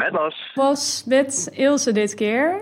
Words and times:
Met 0.00 0.12
Bas. 0.12 0.50
Was 0.54 1.02
met 1.06 1.50
Ilse 1.52 1.92
dit 1.92 2.14
keer. 2.14 2.60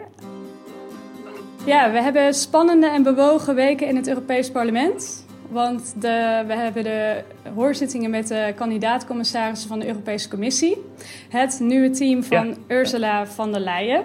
Ja, 1.64 1.90
we 1.92 2.02
hebben 2.02 2.34
spannende 2.34 2.88
en 2.88 3.02
bewogen 3.02 3.54
weken 3.54 3.86
in 3.86 3.96
het 3.96 4.08
Europees 4.08 4.50
Parlement. 4.50 5.26
Want 5.48 5.94
de, 6.00 6.44
we 6.46 6.54
hebben 6.54 6.84
de 6.84 7.22
hoorzittingen 7.54 8.10
met 8.10 8.28
de 8.28 8.52
kandidaat-commissarissen 8.56 9.68
van 9.68 9.78
de 9.78 9.86
Europese 9.86 10.28
Commissie. 10.28 10.84
Het 11.28 11.60
nieuwe 11.60 11.90
team 11.90 12.22
van 12.22 12.56
Ursula 12.68 13.26
von 13.26 13.52
der 13.52 13.60
Leyen. 13.60 14.04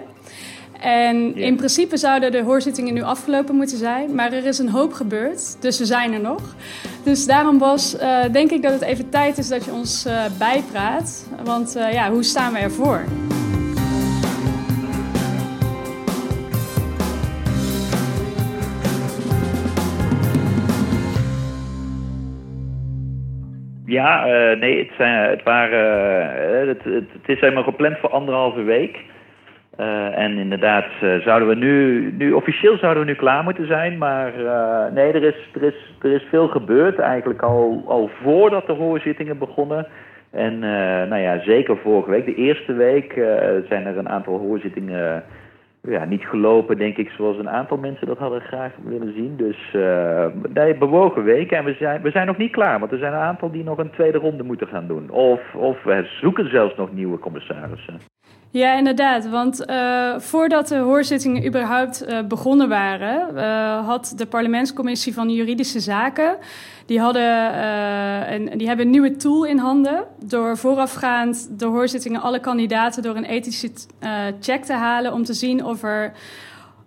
En 0.80 1.36
in 1.36 1.56
principe 1.56 1.96
zouden 1.96 2.32
de 2.32 2.42
hoorzittingen 2.42 2.94
nu 2.94 3.02
afgelopen 3.02 3.54
moeten 3.54 3.78
zijn. 3.78 4.14
Maar 4.14 4.32
er 4.32 4.46
is 4.46 4.58
een 4.58 4.68
hoop 4.68 4.92
gebeurd, 4.92 5.62
dus 5.62 5.78
we 5.78 5.84
zijn 5.84 6.12
er 6.12 6.20
nog. 6.20 6.54
Dus 7.04 7.26
daarom 7.26 7.58
was, 7.58 7.96
uh, 8.00 8.22
denk 8.32 8.50
ik 8.50 8.62
dat 8.62 8.72
het 8.72 8.82
even 8.82 9.08
tijd 9.08 9.38
is 9.38 9.48
dat 9.48 9.64
je 9.64 9.72
ons 9.72 10.06
uh, 10.06 10.24
bijpraat. 10.38 11.30
Want 11.44 11.76
uh, 11.76 11.92
ja, 11.92 12.10
hoe 12.10 12.22
staan 12.22 12.52
we 12.52 12.58
ervoor? 12.58 13.04
Ja, 23.86 24.24
nee, 24.54 24.78
het, 24.78 24.90
zijn, 24.96 25.30
het, 25.30 25.42
waren, 25.42 26.68
het, 26.68 26.84
het, 26.84 27.08
het 27.12 27.28
is 27.28 27.40
helemaal 27.40 27.62
gepland 27.62 27.98
voor 27.98 28.10
anderhalve 28.10 28.62
week. 28.62 28.98
Uh, 29.80 30.18
en 30.18 30.38
inderdaad, 30.38 30.86
uh, 31.02 31.20
zouden 31.20 31.48
we 31.48 31.54
nu, 31.54 32.12
nu, 32.18 32.32
officieel 32.32 32.78
zouden 32.78 33.04
we 33.04 33.10
nu 33.10 33.16
klaar 33.16 33.44
moeten 33.44 33.66
zijn, 33.66 33.98
maar 33.98 34.40
uh, 34.40 34.92
nee, 34.92 35.12
er 35.12 35.22
is, 35.22 35.48
er, 35.54 35.62
is, 35.62 35.94
er 36.02 36.12
is 36.12 36.22
veel 36.30 36.48
gebeurd 36.48 36.98
eigenlijk 36.98 37.42
al, 37.42 37.82
al 37.86 38.10
voordat 38.22 38.66
de 38.66 38.72
hoorzittingen 38.72 39.38
begonnen. 39.38 39.86
En 40.30 40.58
nou 41.08 41.16
ja, 41.16 41.40
zeker 41.40 41.76
vorige 41.76 42.10
week, 42.10 42.24
de 42.24 42.34
eerste 42.34 42.72
week, 42.72 43.12
zijn 43.68 43.86
er 43.86 43.98
een 43.98 44.08
aantal 44.08 44.38
hoorzittingen 44.38 45.24
ja, 45.82 46.04
niet 46.04 46.24
gelopen, 46.24 46.76
denk 46.76 46.96
ik, 46.96 47.10
zoals 47.10 47.38
een 47.38 47.50
aantal 47.50 47.76
mensen 47.76 48.06
dat 48.06 48.18
hadden 48.18 48.40
graag 48.40 48.72
willen 48.84 49.12
zien. 49.12 49.36
Dus 49.36 49.76
nee, 50.54 50.74
bewogen 50.74 51.24
weken 51.24 51.56
en 51.56 51.64
we 51.64 51.74
zijn, 51.78 52.02
we 52.02 52.10
zijn 52.10 52.26
nog 52.26 52.36
niet 52.36 52.52
klaar, 52.52 52.78
want 52.78 52.92
er 52.92 52.98
zijn 52.98 53.12
een 53.12 53.18
aantal 53.18 53.50
die 53.50 53.64
nog 53.64 53.78
een 53.78 53.90
tweede 53.90 54.18
ronde 54.18 54.42
moeten 54.42 54.66
gaan 54.66 54.86
doen. 54.86 55.10
Of, 55.10 55.54
of 55.54 55.82
we 55.82 56.08
zoeken 56.20 56.50
zelfs 56.50 56.76
nog 56.76 56.92
nieuwe 56.92 57.18
commissarissen. 57.18 58.13
Ja, 58.54 58.72
inderdaad. 58.72 59.28
Want 59.28 59.70
uh, 59.70 60.18
voordat 60.18 60.68
de 60.68 60.76
hoorzittingen 60.76 61.46
überhaupt 61.46 62.08
uh, 62.08 62.22
begonnen 62.22 62.68
waren, 62.68 63.34
uh, 63.34 63.86
had 63.86 64.12
de 64.16 64.26
parlementscommissie 64.26 65.14
van 65.14 65.30
Juridische 65.30 65.80
Zaken. 65.80 66.36
Die, 66.86 67.00
hadden, 67.00 67.22
een, 68.32 68.58
die 68.58 68.66
hebben 68.66 68.84
een 68.84 68.90
nieuwe 68.90 69.16
tool 69.16 69.44
in 69.44 69.58
handen. 69.58 70.04
Door 70.24 70.56
voorafgaand 70.56 71.58
de 71.58 71.66
hoorzittingen 71.66 72.20
alle 72.20 72.40
kandidaten 72.40 73.02
door 73.02 73.16
een 73.16 73.24
ethische 73.24 73.70
check 74.40 74.64
te 74.64 74.72
halen. 74.72 75.12
om 75.12 75.24
te 75.24 75.34
zien 75.34 75.64
of 75.64 75.82
er 75.82 76.12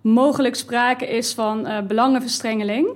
mogelijk 0.02 0.56
sprake 0.56 1.08
is 1.08 1.34
van 1.34 1.68
belangenverstrengeling. 1.88 2.88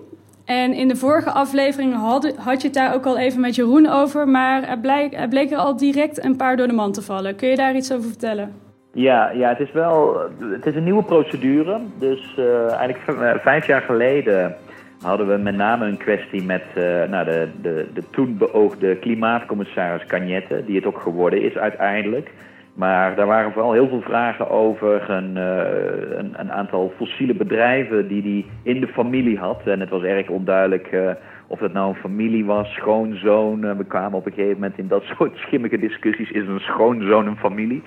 En 0.51 0.73
in 0.73 0.87
de 0.87 0.95
vorige 0.95 1.31
aflevering 1.31 1.95
had, 1.95 2.35
had 2.37 2.61
je 2.61 2.67
het 2.67 2.77
daar 2.77 2.93
ook 2.93 3.05
al 3.05 3.17
even 3.17 3.41
met 3.41 3.55
Jeroen 3.55 3.87
over, 3.87 4.27
maar 4.27 4.63
er, 4.63 4.79
bleek, 4.79 5.13
er 5.13 5.27
bleek 5.27 5.51
er 5.51 5.57
al 5.57 5.77
direct 5.77 6.23
een 6.23 6.35
paar 6.35 6.57
door 6.57 6.67
de 6.67 6.73
man 6.73 6.91
te 6.91 7.01
vallen. 7.01 7.35
Kun 7.35 7.49
je 7.49 7.55
daar 7.55 7.75
iets 7.75 7.93
over 7.93 8.09
vertellen? 8.09 8.53
Ja, 8.93 9.29
ja 9.29 9.49
het 9.49 9.59
is 9.59 9.71
wel 9.71 10.19
het 10.39 10.65
is 10.65 10.75
een 10.75 10.83
nieuwe 10.83 11.03
procedure. 11.03 11.79
Dus 11.99 12.35
uh, 12.39 12.71
eigenlijk 12.71 13.41
vijf 13.41 13.67
jaar 13.67 13.81
geleden 13.81 14.55
hadden 15.01 15.27
we 15.27 15.37
met 15.37 15.55
name 15.55 15.85
een 15.85 15.97
kwestie 15.97 16.43
met 16.43 16.63
uh, 16.77 16.83
nou, 17.03 17.25
de, 17.25 17.47
de, 17.61 17.87
de 17.93 18.03
toen 18.11 18.37
beoogde 18.37 18.95
klimaatcommissaris 18.95 20.05
Cagnette, 20.05 20.63
die 20.65 20.75
het 20.75 20.85
ook 20.85 20.99
geworden 20.99 21.41
is 21.41 21.57
uiteindelijk. 21.57 22.31
Maar 22.73 23.15
daar 23.15 23.27
waren 23.27 23.51
vooral 23.51 23.73
heel 23.73 23.87
veel 23.87 24.01
vragen 24.01 24.49
over 24.49 25.09
een, 25.09 25.35
uh, 25.35 26.17
een, 26.17 26.33
een, 26.39 26.51
aantal 26.51 26.93
fossiele 26.97 27.33
bedrijven 27.33 28.07
die 28.07 28.21
hij 28.21 28.73
in 28.73 28.81
de 28.81 28.87
familie 28.87 29.37
had. 29.37 29.61
En 29.65 29.79
het 29.79 29.89
was 29.89 30.03
erg 30.03 30.29
onduidelijk 30.29 30.91
uh, 30.91 31.11
of 31.47 31.59
dat 31.59 31.73
nou 31.73 31.89
een 31.89 32.01
familie 32.01 32.45
was, 32.45 32.73
schoonzoon. 32.73 33.77
We 33.77 33.85
kwamen 33.85 34.17
op 34.17 34.25
een 34.25 34.33
gegeven 34.33 34.53
moment 34.53 34.77
in 34.77 34.87
dat 34.87 35.03
soort 35.17 35.37
schimmige 35.37 35.79
discussies. 35.79 36.31
Is 36.31 36.47
een 36.47 36.59
schoonzoon 36.59 37.27
een 37.27 37.37
familie? 37.37 37.83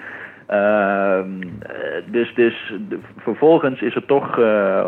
Ehm, 0.47 1.41
dus, 2.07 2.35
dus 2.35 2.75
vervolgens 3.17 3.81
is 3.81 3.95
er 3.95 4.07
toch 4.07 4.39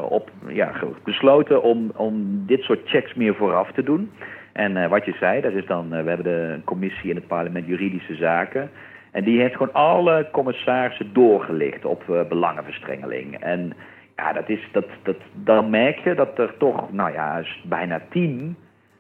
op, 0.01 0.31
ja, 0.47 0.73
besloten 1.05 1.63
om, 1.63 1.91
om 1.95 2.43
dit 2.47 2.63
soort 2.63 2.81
checks 2.85 3.15
meer 3.15 3.35
vooraf 3.35 3.73
te 3.73 3.83
doen. 3.83 4.11
En 4.53 4.89
wat 4.89 5.05
je 5.05 5.15
zei, 5.21 5.41
dat 5.41 5.53
is 5.53 5.67
dan, 5.67 5.89
we 5.89 5.95
hebben 5.95 6.23
de 6.23 6.59
commissie 6.65 7.11
in 7.11 7.17
het 7.17 7.27
parlement 7.27 7.67
juridische 7.67 8.15
zaken. 8.15 8.71
En 9.17 9.25
die 9.25 9.41
heeft 9.41 9.57
gewoon 9.57 9.73
alle 9.73 10.29
commissarissen 10.33 11.13
doorgelicht 11.13 11.85
op 11.85 12.03
uh, 12.11 12.21
belangenverstrengeling. 12.29 13.37
En 13.41 13.73
ja, 14.17 14.33
dat 14.33 14.49
is, 14.49 14.69
dat, 14.73 14.87
dat, 15.03 15.17
dan 15.33 15.71
merk 15.71 15.99
je 15.99 16.15
dat 16.15 16.39
er 16.39 16.55
toch, 16.59 16.93
nou 16.93 17.13
ja, 17.13 17.43
bijna 17.65 18.01
tien, 18.11 18.57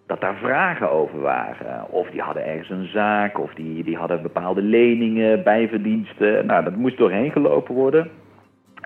dat 0.07 0.21
daar 0.21 0.37
vragen 0.37 0.91
over 0.91 1.21
waren. 1.21 1.91
Of 1.91 2.11
die 2.11 2.21
hadden 2.21 2.47
ergens 2.47 2.71
een 2.71 2.87
zaak, 2.87 3.39
of 3.39 3.55
die, 3.55 3.85
die 3.85 3.97
hadden 3.97 4.23
bepaalde 4.23 4.63
leningen, 4.63 5.43
bijverdiensten. 5.43 6.47
Nou, 6.47 6.65
dat 6.65 6.77
moest 6.77 6.99
doorheen 6.99 7.31
gelopen 7.31 7.75
worden. 7.75 8.11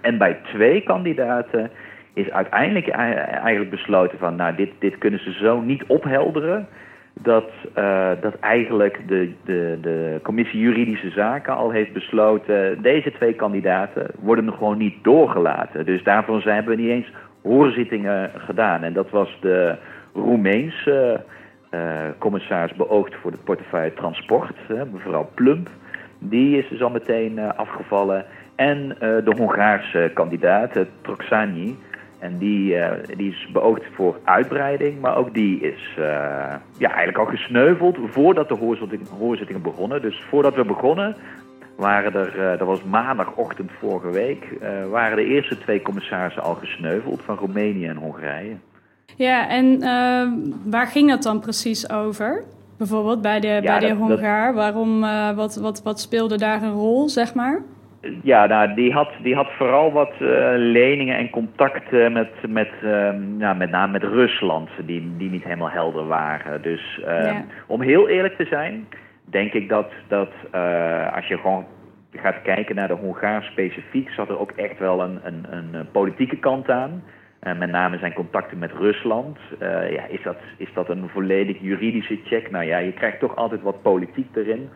En 0.00 0.19
bij 0.19 0.38
twee 0.42 0.82
kandidaten 0.82 1.70
is 2.14 2.30
uiteindelijk 2.30 2.88
eigenlijk 2.88 3.70
besloten 3.70 4.19
van, 4.19 4.36
nou, 4.36 4.54
dit, 4.54 4.70
dit 4.78 4.98
kunnen 4.98 5.20
ze 5.20 5.32
zo 5.32 5.60
niet 5.60 5.84
ophelderen 5.86 6.69
dat, 7.12 7.50
uh, 7.78 8.10
dat 8.21 8.38
eigenlijk 8.38 9.09
de, 9.09 9.32
de, 9.44 9.78
de 9.81 10.19
commissie 10.22 10.60
juridische 10.60 11.10
zaken 11.10 11.56
al 11.56 11.71
heeft 11.71 11.93
besloten... 11.93 12.82
deze 12.82 13.12
twee 13.12 13.34
kandidaten 13.34 14.06
worden 14.21 14.53
gewoon 14.53 14.78
niet 14.78 15.04
doorgelaten. 15.04 15.84
Dus 15.84 16.03
daarvoor 16.03 16.41
zijn 16.41 16.65
we 16.65 16.75
niet 16.75 16.88
eens 16.88 17.12
hoorzittingen 17.43 18.31
gedaan. 18.34 18.82
En 18.82 18.93
dat 18.93 19.10
was 19.10 19.38
de 19.41 19.76
Roemeense 20.15 21.25
uh, 21.70 21.81
commissaris 22.19 22.76
beoogd 22.76 23.15
voor 23.15 23.31
de 23.31 23.37
portefeuille 23.44 23.94
transport, 23.94 24.56
mevrouw 24.93 25.31
Plump. 25.34 25.69
Die 26.19 26.59
is 26.59 26.69
dus 26.69 26.82
al 26.82 26.91
meteen 26.91 27.32
uh, 27.38 27.49
afgevallen. 27.56 28.25
En 28.56 28.88
de 28.99 29.34
Hongaarse 29.37 30.10
kandidaat, 30.15 30.78
Troxani... 31.03 31.76
En 32.20 32.38
die, 32.38 32.75
uh, 32.75 32.91
die 33.16 33.31
is 33.31 33.48
beoogd 33.53 33.82
voor 33.94 34.19
uitbreiding, 34.25 35.00
maar 35.00 35.16
ook 35.16 35.34
die 35.34 35.60
is 35.60 35.97
uh, 35.98 36.04
ja, 36.78 36.88
eigenlijk 36.88 37.19
al 37.19 37.26
gesneuveld 37.26 37.98
voordat 38.04 38.48
de 38.48 38.54
hoorzittingen, 38.54 39.06
hoorzittingen 39.19 39.62
begonnen. 39.62 40.03
Dus 40.03 40.22
voordat 40.28 40.54
we 40.54 40.64
begonnen 40.64 41.16
waren 41.76 42.14
er, 42.14 42.38
uh, 42.38 42.58
dat 42.58 42.66
was 42.66 42.82
maandagochtend 42.82 43.70
vorige 43.78 44.10
week, 44.10 44.47
waren 44.91 45.16
de 45.16 45.25
eerste 45.25 45.58
twee 45.58 45.82
commissarissen 45.82 46.42
al 46.42 46.54
gesneuveld 46.54 47.22
van 47.22 47.36
Roemenië 47.36 47.86
en 47.86 47.97
Hongarije. 47.97 48.56
Ja, 49.16 49.48
en 49.48 49.81
waar 50.64 50.87
ging 50.87 51.08
dat 51.08 51.22
dan 51.22 51.41
precies 51.41 51.91
over? 51.91 52.44
Bijvoorbeeld 52.78 53.22
bij 53.22 53.41
de, 53.41 53.48
ja, 53.48 53.60
bij 53.60 53.78
de 53.78 53.88
dat, 53.88 53.97
Hongaar, 53.97 54.54
waarom, 54.54 55.00
wat, 55.34 55.56
wat, 55.56 55.82
wat 55.82 56.00
speelde 56.00 56.38
daar 56.38 56.62
een 56.62 56.72
rol, 56.72 57.08
zeg 57.08 57.34
maar? 57.34 57.62
Ja, 58.22 58.47
nou, 58.47 58.75
die, 58.75 58.93
had, 58.93 59.11
die 59.22 59.34
had 59.34 59.50
vooral 59.56 59.93
wat 59.93 60.12
uh, 60.21 60.53
leningen 60.55 61.16
en 61.16 61.31
contacten 61.31 62.12
met, 62.12 62.31
met, 62.49 62.71
uh, 62.83 63.11
nou, 63.37 63.56
met 63.56 63.71
name 63.71 63.93
met 63.93 64.03
Rusland, 64.03 64.69
die, 64.87 65.16
die 65.16 65.31
niet 65.31 65.44
helemaal 65.44 65.71
helder 65.71 66.06
waren. 66.06 66.62
Dus 66.62 67.00
uh, 67.00 67.06
ja. 67.06 67.44
om 67.66 67.81
heel 67.81 68.09
eerlijk 68.09 68.37
te 68.37 68.44
zijn, 68.44 68.88
denk 69.25 69.53
ik 69.53 69.69
dat, 69.69 69.91
dat 70.09 70.31
als 71.15 71.27
je 71.27 71.38
gewoon 71.38 71.66
gaat 72.12 72.43
kijken 72.43 72.75
naar 72.75 72.88
de 72.88 72.94
Hongaar 72.94 73.43
specifiek, 73.43 74.11
zat 74.11 74.28
er 74.28 74.38
ook 74.38 74.50
echt 74.50 74.78
wel 74.78 75.03
een, 75.03 75.21
een, 75.22 75.44
een 75.50 75.91
politieke 75.93 76.37
kant 76.37 76.71
aan. 76.71 77.03
met 77.41 77.71
name 77.71 77.99
zijn 77.99 78.12
contacten 78.12 78.59
met 78.59 78.72
Rusland. 78.72 79.38
ja, 79.91 80.06
is, 80.09 80.22
dat, 80.22 80.38
is 80.56 80.72
dat 80.75 80.88
een 80.88 81.09
volledig 81.09 81.56
juridische 81.61 82.19
check? 82.25 82.50
Nou 82.50 82.64
ja, 82.64 82.79
je 82.79 82.93
krijgt 82.93 83.20
toch 83.20 83.37
altijd 83.37 83.62
wat 83.62 83.82
politiek 83.82 84.37
erin. 84.37 84.70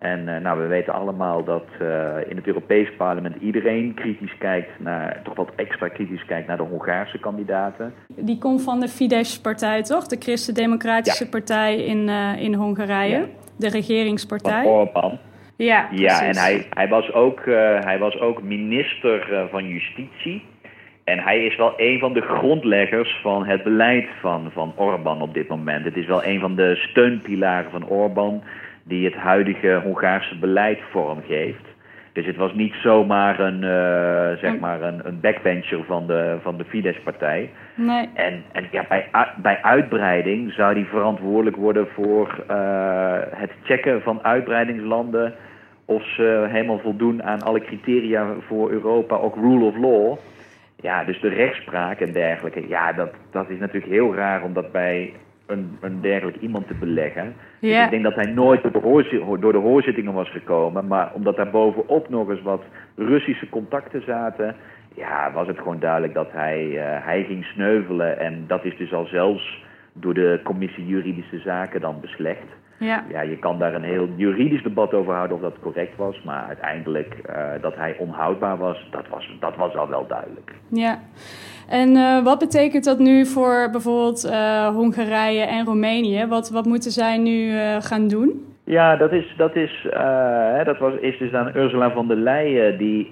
En 0.00 0.28
uh, 0.28 0.36
nou, 0.36 0.60
we 0.60 0.66
weten 0.66 0.92
allemaal 0.92 1.44
dat 1.44 1.64
uh, 1.82 1.88
in 2.28 2.36
het 2.36 2.46
Europees 2.46 2.88
parlement 2.96 3.36
iedereen 3.40 3.94
kritisch 3.94 4.38
kijkt 4.38 4.70
naar, 4.78 5.20
toch 5.24 5.34
wat 5.34 5.50
extra 5.56 5.88
kritisch 5.88 6.24
kijkt 6.24 6.46
naar 6.46 6.56
de 6.56 6.62
Hongaarse 6.62 7.18
kandidaten. 7.18 7.94
Die 8.08 8.38
komt 8.38 8.62
van 8.62 8.80
de 8.80 8.88
Fidesz-partij, 8.88 9.82
toch? 9.82 10.06
De 10.06 10.16
Christen-Democratische 10.18 11.24
ja. 11.24 11.30
Partij 11.30 11.76
in, 11.76 12.08
uh, 12.08 12.42
in 12.42 12.54
Hongarije, 12.54 13.18
ja. 13.18 13.24
de 13.56 13.68
regeringspartij. 13.68 14.62
Van 14.62 14.72
Orbán. 14.72 15.18
Ja, 15.56 15.88
ja 15.90 16.22
en 16.22 16.36
hij, 16.36 16.66
hij, 16.70 16.88
was 16.88 17.12
ook, 17.12 17.44
hij 17.80 17.98
was 17.98 18.20
ook 18.20 18.42
minister 18.42 19.48
van 19.50 19.68
Justitie. 19.68 20.42
En 21.04 21.18
hij 21.18 21.44
is 21.44 21.56
wel 21.56 21.72
een 21.76 21.98
van 21.98 22.12
de 22.12 22.20
grondleggers 22.20 23.18
van 23.22 23.46
het 23.46 23.62
beleid 23.62 24.06
van, 24.20 24.50
van 24.52 24.72
Orbán 24.76 25.22
op 25.22 25.34
dit 25.34 25.48
moment. 25.48 25.84
Het 25.84 25.96
is 25.96 26.06
wel 26.06 26.24
een 26.24 26.40
van 26.40 26.54
de 26.54 26.76
steunpilaren 26.76 27.70
van 27.70 27.88
Orbán 27.88 28.42
die 28.90 29.04
het 29.04 29.14
huidige 29.14 29.80
Hongaarse 29.84 30.38
beleid 30.38 30.78
vormgeeft. 30.90 31.64
Dus 32.12 32.26
het 32.26 32.36
was 32.36 32.54
niet 32.54 32.74
zomaar 32.74 33.40
een, 33.40 33.62
uh, 33.62 34.38
zeg 34.38 34.58
maar 34.58 34.82
een, 34.82 35.00
een 35.06 35.20
backbencher 35.20 35.84
van 35.84 36.06
de, 36.06 36.36
van 36.42 36.56
de 36.56 36.64
Fidesz-partij. 36.64 37.50
Nee. 37.74 38.08
En, 38.14 38.42
en 38.52 38.66
ja, 38.70 38.84
bij, 38.88 39.08
bij 39.36 39.58
uitbreiding 39.62 40.52
zou 40.52 40.74
die 40.74 40.84
verantwoordelijk 40.84 41.56
worden 41.56 41.88
voor 41.94 42.44
uh, 42.50 43.18
het 43.30 43.50
checken 43.62 44.02
van 44.02 44.22
uitbreidingslanden 44.22 45.34
of 45.84 46.06
ze 46.06 46.46
helemaal 46.48 46.78
voldoen 46.78 47.22
aan 47.22 47.42
alle 47.42 47.60
criteria 47.60 48.26
voor 48.46 48.70
Europa, 48.70 49.16
ook 49.16 49.34
rule 49.34 49.64
of 49.64 49.76
law. 49.76 50.16
Ja, 50.76 51.04
dus 51.04 51.20
de 51.20 51.28
rechtspraak 51.28 52.00
en 52.00 52.12
dergelijke. 52.12 52.68
Ja, 52.68 52.92
dat, 52.92 53.10
dat 53.30 53.50
is 53.50 53.58
natuurlijk 53.58 53.92
heel 53.92 54.14
raar 54.14 54.42
om 54.42 54.52
dat 54.52 54.72
bij 54.72 55.12
een, 55.50 55.78
een 55.80 56.00
dergelijk 56.00 56.36
iemand 56.36 56.66
te 56.66 56.74
beleggen. 56.74 57.34
Dus 57.60 57.70
ik 57.84 57.90
denk 57.90 58.02
dat 58.02 58.14
hij 58.14 58.32
nooit 58.32 58.62
door 58.62 58.72
de, 58.72 58.78
hoorzi- 58.78 59.24
door 59.40 59.52
de 59.52 59.58
hoorzittingen 59.58 60.12
was 60.12 60.30
gekomen. 60.30 60.86
Maar 60.86 61.10
omdat 61.14 61.36
daar 61.36 61.50
bovenop 61.50 62.08
nog 62.08 62.30
eens 62.30 62.42
wat 62.42 62.62
Russische 62.96 63.48
contacten 63.48 64.02
zaten... 64.06 64.56
Ja, 64.94 65.32
was 65.32 65.46
het 65.46 65.58
gewoon 65.58 65.78
duidelijk 65.80 66.14
dat 66.14 66.32
hij, 66.32 66.78
eh, 66.78 67.04
hij 67.06 67.24
ging 67.24 67.44
sneuvelen. 67.44 68.18
En 68.18 68.44
dat 68.46 68.64
is 68.64 68.76
dus 68.76 68.92
al 68.92 69.06
zelfs 69.06 69.64
door 69.92 70.14
de 70.14 70.40
commissie 70.44 70.86
Juridische 70.86 71.38
Zaken 71.38 71.80
dan 71.80 72.00
beslecht. 72.00 72.46
Ja. 72.78 73.04
Ja, 73.08 73.20
je 73.20 73.36
kan 73.38 73.58
daar 73.58 73.74
een 73.74 73.82
heel 73.82 74.08
juridisch 74.16 74.62
debat 74.62 74.94
over 74.94 75.14
houden 75.14 75.36
of 75.36 75.42
dat 75.42 75.58
correct 75.60 75.96
was. 75.96 76.22
Maar 76.22 76.44
uiteindelijk 76.46 77.14
eh, 77.14 77.44
dat 77.60 77.76
hij 77.76 77.96
onhoudbaar 77.98 78.56
was, 78.56 78.88
dat 78.90 79.08
was, 79.08 79.36
dat 79.40 79.56
was 79.56 79.76
al 79.76 79.88
wel 79.88 80.06
duidelijk. 80.06 80.52
Ja. 80.68 80.98
En 81.70 81.96
eh, 81.96 82.22
wat 82.24 82.38
betekent 82.38 82.84
dat 82.84 82.98
nu 82.98 83.26
voor 83.26 83.68
bijvoorbeeld 83.70 84.24
eh, 84.24 84.66
Hongarije 84.66 85.42
en 85.42 85.64
Roemenië? 85.64 86.26
Wat, 86.26 86.50
wat 86.50 86.66
moeten 86.66 86.90
zij 86.90 87.18
nu 87.18 87.50
eh, 87.50 87.76
gaan 87.80 88.08
doen? 88.08 88.44
Ja, 88.64 88.96
dat 88.96 89.12
is, 89.12 89.34
dat 89.36 89.56
is, 89.56 89.86
hè, 90.56 90.64
dat 90.64 90.78
was, 90.78 90.92
is 91.00 91.18
dus 91.18 91.32
aan 91.32 91.52
Ursula 91.56 91.90
von 91.90 92.08
der 92.08 92.16
Leyen, 92.16 92.78
die 92.78 93.10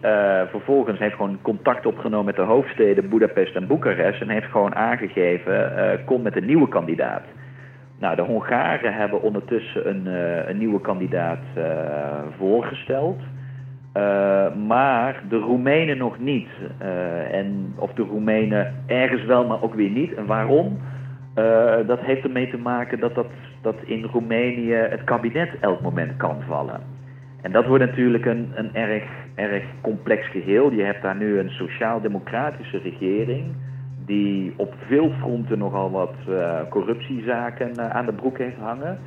vervolgens 0.51 0.99
heeft 0.99 1.15
gewoon 1.15 1.39
contact 1.43 1.87
opgenomen 1.87 2.25
met 2.25 2.37
de 2.37 2.43
hoofdsteden 2.43 3.09
Budapest 3.09 3.55
en 3.55 3.67
Boekarest 3.67 4.21
en 4.21 4.29
heeft 4.29 4.51
gewoon 4.51 4.75
aangegeven, 4.75 5.73
kom 6.05 6.23
met 6.23 6.37
een 6.37 6.47
nieuwe 6.47 6.69
kandidaat. 6.69 7.23
Nou, 7.99 8.17
de 8.17 8.23
Hongaren 8.23 8.95
hebben 8.95 9.23
ondertussen 9.23 9.89
een, 9.89 10.07
een 10.49 10.59
nieuwe 10.59 10.81
kandidaat 10.81 11.43
voorgesteld. 12.39 13.21
Eh, 13.99 14.55
maar 14.67 15.23
de 15.29 15.37
Roemenen 15.37 15.99
nog 15.99 16.19
niet. 16.19 16.49
Eh, 16.79 17.35
en, 17.35 17.73
of 17.77 17.93
de 17.93 18.03
Roemenen 18.03 18.75
ergens 18.87 19.25
wel, 19.25 19.47
maar 19.47 19.63
ook 19.63 19.75
weer 19.75 19.91
niet. 19.91 20.15
En 20.15 20.27
waarom? 20.27 20.79
Eh, 21.35 21.77
dat 21.87 22.01
heeft 22.01 22.25
ermee 22.25 22.51
te 22.51 22.59
maken 22.59 23.01
dat, 23.01 23.15
dat, 23.15 23.27
dat 23.63 23.75
in 23.85 24.05
Roemenië 24.05 24.73
het 24.73 25.05
kabinet 25.05 25.51
elk 25.61 25.81
moment 25.81 26.17
kan 26.17 26.37
vallen. 26.49 26.81
En 27.43 27.53
dat 27.53 27.67
wordt 27.67 27.85
natuurlijk 27.85 28.25
een, 28.25 28.53
een 28.55 28.75
erg, 28.75 29.05
erg 29.35 29.65
complex 29.81 30.27
geheel. 30.31 30.73
Je 30.73 30.83
hebt 30.83 31.03
daar 31.03 31.17
nu 31.17 31.39
een 31.39 31.51
sociaal-democratische 31.51 32.79
regering 32.79 33.45
die 34.07 34.55
op 34.57 34.75
veel 34.87 35.11
fronten 35.21 35.59
nogal 35.59 35.91
wat 35.91 36.15
corruptiezaken 36.69 37.93
aan 37.93 38.07
de 38.07 38.13
broek 38.13 38.39
heeft 38.39 38.59
hangen. 38.61 38.99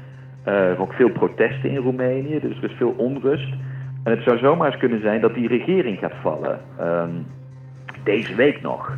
Er 0.44 0.80
ook 0.80 0.94
veel 0.94 1.10
protesten 1.10 1.70
in 1.70 1.78
Roemenië, 1.78 2.40
dus 2.40 2.58
er 2.58 2.70
is 2.70 2.78
veel 2.78 2.94
onrust. 2.98 3.54
En 4.04 4.12
het 4.12 4.24
zou 4.24 4.38
zomaar 4.38 4.68
eens 4.72 4.78
kunnen 4.80 5.02
zijn 5.02 5.22
dat 5.22 5.34
die 5.34 5.48
regering 5.48 6.00
gaat 6.00 6.16
vallen. 6.22 6.60
Ehm, 6.80 7.10
deze 8.04 8.36
week 8.36 8.62
nog. 8.62 8.98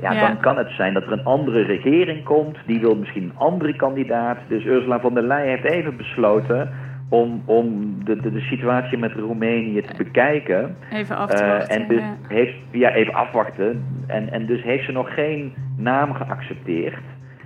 Ja, 0.00 0.12
Ja. 0.12 0.26
dan 0.26 0.40
kan 0.40 0.56
het 0.56 0.70
zijn 0.70 0.94
dat 0.94 1.02
er 1.02 1.12
een 1.12 1.24
andere 1.24 1.62
regering 1.62 2.24
komt. 2.24 2.56
Die 2.66 2.80
wil 2.80 2.96
misschien 2.96 3.22
een 3.22 3.36
andere 3.38 3.76
kandidaat. 3.76 4.38
Dus 4.48 4.64
Ursula 4.64 5.00
von 5.00 5.14
der 5.14 5.22
Leyen 5.22 5.48
heeft 5.48 5.64
even 5.64 5.96
besloten 5.96 6.70
om, 7.08 7.42
om 7.44 7.96
de, 8.04 8.16
de, 8.20 8.32
de 8.32 8.40
situatie 8.40 8.98
met 8.98 9.12
Roemenië 9.12 9.80
te 9.82 9.94
bekijken. 9.96 10.76
Even 10.92 11.14
Eh, 11.14 11.20
wachten. 11.20 11.68
en 11.68 11.88
dus 11.88 12.00
ja. 12.00 12.16
heeft, 12.28 12.54
ja, 12.70 12.90
even 12.92 13.14
afwachten. 13.14 13.84
En, 14.06 14.32
en 14.32 14.46
dus 14.46 14.62
heeft 14.62 14.84
ze 14.84 14.92
nog 14.92 15.14
geen 15.14 15.52
naam 15.76 16.14
geaccepteerd. 16.14 16.98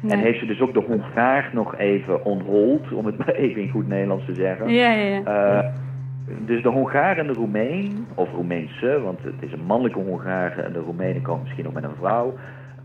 En 0.09 0.19
heeft 0.19 0.39
ze 0.39 0.47
dus 0.47 0.61
ook 0.61 0.75
de 0.75 0.83
Hongaar 0.87 1.51
nog 1.53 1.77
even 1.77 2.25
on 2.25 2.41
hold, 2.41 2.93
om 2.93 3.07
het 3.07 3.19
maar 3.19 3.35
even 3.35 3.63
in 3.63 3.69
goed 3.71 3.89
Nederlands 3.89 4.25
te 4.25 4.35
zeggen. 4.35 4.69
Ja, 4.69 4.91
ja, 4.91 5.05
ja. 5.17 5.23
Eh, 5.25 5.65
dus 6.47 6.63
de 6.63 6.69
Hongaar 6.69 7.19
en 7.19 7.27
de 7.27 7.33
Roemeen, 7.33 8.07
of 8.15 8.33
Roemeense, 8.33 9.01
want 9.05 9.19
het 9.23 9.35
is 9.41 9.53
een 9.53 9.65
mannelijke 9.67 9.99
Hongaar 10.01 10.59
en 10.59 10.73
de 10.73 10.79
Roemenen 10.79 11.23
komen 11.23 11.43
misschien 11.43 11.65
nog 11.65 11.73
met 11.73 11.85
een 11.85 11.97
vrouw, 11.99 12.35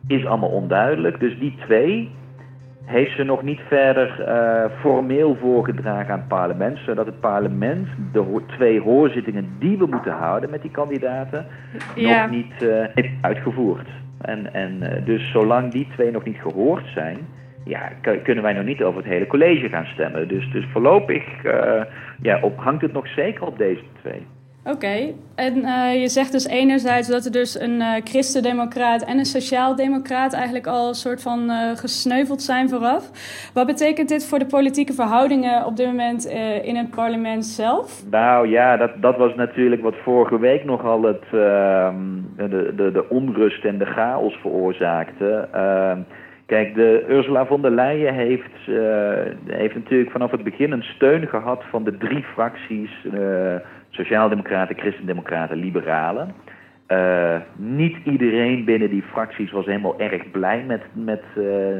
is 0.07 0.25
allemaal 0.25 0.49
onduidelijk. 0.49 1.19
Dus 1.19 1.39
die 1.39 1.55
twee 1.59 2.09
heeft 2.85 3.15
ze 3.15 3.23
nog 3.23 3.43
niet 3.43 3.59
verder 3.67 4.21
eh, 4.23 4.71
formeel 4.79 5.35
voorgedragen 5.35 6.13
aan 6.13 6.19
het 6.19 6.27
parlement, 6.27 6.77
zodat 6.77 7.05
het 7.05 7.19
parlement 7.19 7.87
de 8.11 8.19
ho- 8.19 8.45
twee 8.45 8.81
hoorzittingen 8.81 9.49
die 9.59 9.77
we 9.77 9.85
moeten 9.85 10.13
houden 10.13 10.49
met 10.49 10.61
die 10.61 10.71
kandidaten 10.71 11.45
Ja. 11.95 12.21
nog 12.21 12.31
niet 12.31 12.61
eh, 12.63 12.85
heeft 12.93 13.13
uitgevoerd. 13.21 13.87
En, 14.21 14.53
en 14.53 14.81
eh, 14.81 15.05
dus 15.05 15.31
zolang 15.31 15.71
die 15.71 15.87
twee 15.93 16.11
nog 16.11 16.23
niet 16.23 16.37
gehoord 16.41 16.85
zijn, 16.93 17.17
ja, 17.63 17.91
kunnen 18.23 18.43
wij 18.43 18.53
nog 18.53 18.65
niet 18.65 18.83
over 18.83 19.01
het 19.01 19.11
hele 19.11 19.27
college 19.27 19.69
gaan 19.69 19.85
stemmen. 19.85 20.27
Dus, 20.27 20.51
dus 20.51 20.65
voorlopig 20.71 21.43
eh, 21.43 21.81
ja, 22.21 22.39
op, 22.41 22.57
hangt 22.57 22.81
het 22.81 22.93
nog 22.93 23.07
zeker 23.07 23.45
op 23.45 23.57
deze 23.57 23.83
twee. 24.01 24.25
Oké, 24.63 25.13
en 25.35 25.63
eh, 25.63 26.01
je 26.01 26.07
zegt 26.07 26.31
dus 26.31 26.47
enerzijds 26.47 27.07
dat 27.07 27.25
er 27.25 27.31
dus 27.31 27.59
een 27.59 27.81
eh 27.81 28.01
christendemocraat 28.03 29.03
en 29.03 29.17
een 29.17 29.25
sociaaldemocraat 29.25 30.33
eigenlijk 30.33 30.67
al 30.67 30.87
een 30.87 30.93
soort 30.93 31.21
van 31.21 31.49
gesneuveld 31.75 32.41
zijn 32.41 32.69
vooraf. 32.69 33.11
Wat 33.53 33.65
betekent 33.65 34.09
dit 34.09 34.27
voor 34.27 34.39
de 34.39 34.45
politieke 34.45 34.93
verhoudingen 34.93 35.65
op 35.65 35.75
dit 35.75 35.85
moment 35.85 36.25
in 36.63 36.75
het 36.75 36.89
parlement 36.89 37.45
zelf? 37.45 38.03
Nou 38.09 38.47
ja, 38.47 38.77
dat, 38.77 38.91
dat 39.01 39.17
was 39.17 39.35
natuurlijk 39.35 39.81
wat 39.81 39.95
vorige 40.03 40.39
week 40.39 40.63
nogal 40.63 41.03
het, 41.03 41.23
ehm, 41.31 41.95
de, 42.35 42.73
de, 42.75 42.91
de 42.91 43.09
onrust 43.09 43.65
en 43.65 43.77
de 43.77 43.85
chaos 43.85 44.33
veroorzaakte. 44.41 45.47
Kijk, 46.51 46.75
de 46.75 47.05
Ursula 47.09 47.45
von 47.45 47.61
der 47.61 47.71
Leyen 47.71 48.13
heeft, 48.13 48.67
eh, 48.67 49.55
heeft 49.55 49.75
natuurlijk 49.75 50.11
vanaf 50.11 50.31
het 50.31 50.43
begin 50.43 50.71
een 50.71 50.83
steun 50.83 51.27
gehad 51.27 51.63
van 51.69 51.83
de 51.83 51.97
drie 51.97 52.23
fracties: 52.23 53.05
eh, 53.13 53.55
Sociaaldemocraten, 53.89 54.77
Christendemocraten, 54.77 55.57
Liberalen. 55.57 56.33
Eh, 56.87 57.35
niet 57.55 57.97
iedereen 58.03 58.65
binnen 58.65 58.89
die 58.89 59.03
fracties 59.11 59.51
was 59.51 59.65
helemaal 59.65 59.99
erg 59.99 60.31
blij 60.31 60.63
met, 60.67 60.81
met 60.93 61.23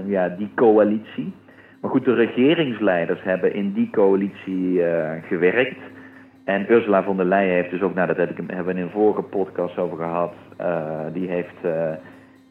ja, 0.06 0.29
die 0.29 0.51
coalitie. 0.56 1.33
Maar 1.81 1.91
goed, 1.91 2.06
de 2.06 2.13
regeringsleiders 2.13 3.23
hebben 3.23 3.53
in 3.53 3.73
die 3.73 3.89
coalitie 3.89 4.81
gewerkt. 5.27 5.79
En 6.44 6.71
Ursula 6.71 7.03
von 7.03 7.18
der 7.18 7.25
Leyen 7.25 7.53
heeft 7.53 7.69
dus 7.69 7.81
ook, 7.81 7.94
nou 7.94 8.07
dat 8.07 8.18
heb 8.18 8.29
ik, 8.29 8.38
hebben 8.47 8.65
we 8.65 8.79
in 8.79 8.85
een 8.85 8.89
vorige 8.89 9.21
podcast 9.21 9.77
over 9.77 9.97
gehad, 9.97 10.33
eh, 10.57 11.00
die 11.13 11.29
heeft, 11.29 11.56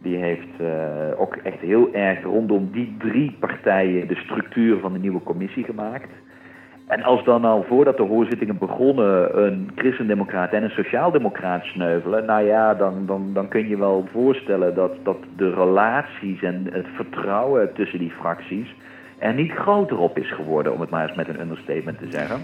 die 0.03 0.17
heeft 0.17 0.61
eh, 0.61 1.21
ook 1.21 1.37
echt 1.37 1.61
heel 1.61 1.95
erg 1.95 2.23
rondom 2.23 2.69
die 2.73 2.95
drie 2.99 3.37
partijen 3.39 4.09
de 4.09 4.17
structuur 4.17 4.79
van 4.79 4.93
de 4.93 4.99
nieuwe 4.99 5.23
commissie 5.23 5.65
gemaakt. 5.65 6.11
En 6.87 7.03
als 7.03 7.25
dan 7.25 7.45
al 7.45 7.65
voordat 7.69 7.97
de 7.97 8.03
hoorzittingen 8.03 8.59
begonnen 8.59 9.43
een 9.45 9.71
christendemocraat 9.75 10.53
en 10.53 10.63
een 10.63 10.71
sociaaldemocraat 10.71 11.65
sneuvelen, 11.65 12.25
nou 12.25 12.47
ja, 12.47 12.75
dan, 12.75 13.07
dan, 13.07 13.31
dan 13.33 13.49
kun 13.49 13.69
je 13.69 13.77
wel 13.77 14.09
voorstellen 14.13 14.75
dat, 14.75 14.93
dat 15.03 15.17
de 15.37 15.51
relaties 15.55 16.43
en 16.43 16.67
het 16.73 16.87
vertrouwen 16.95 17.73
tussen 17.75 17.99
die 17.99 18.11
fracties 18.11 18.75
er 19.19 19.35
niet 19.35 19.53
groter 19.53 19.99
op 19.99 20.19
is 20.19 20.33
geworden, 20.33 20.73
om 20.73 20.81
het 20.81 20.91
maar 20.91 21.09
eens 21.09 21.17
met 21.17 21.29
een 21.29 21.41
understatement 21.41 21.99
te 21.99 22.11
zeggen. 22.11 22.41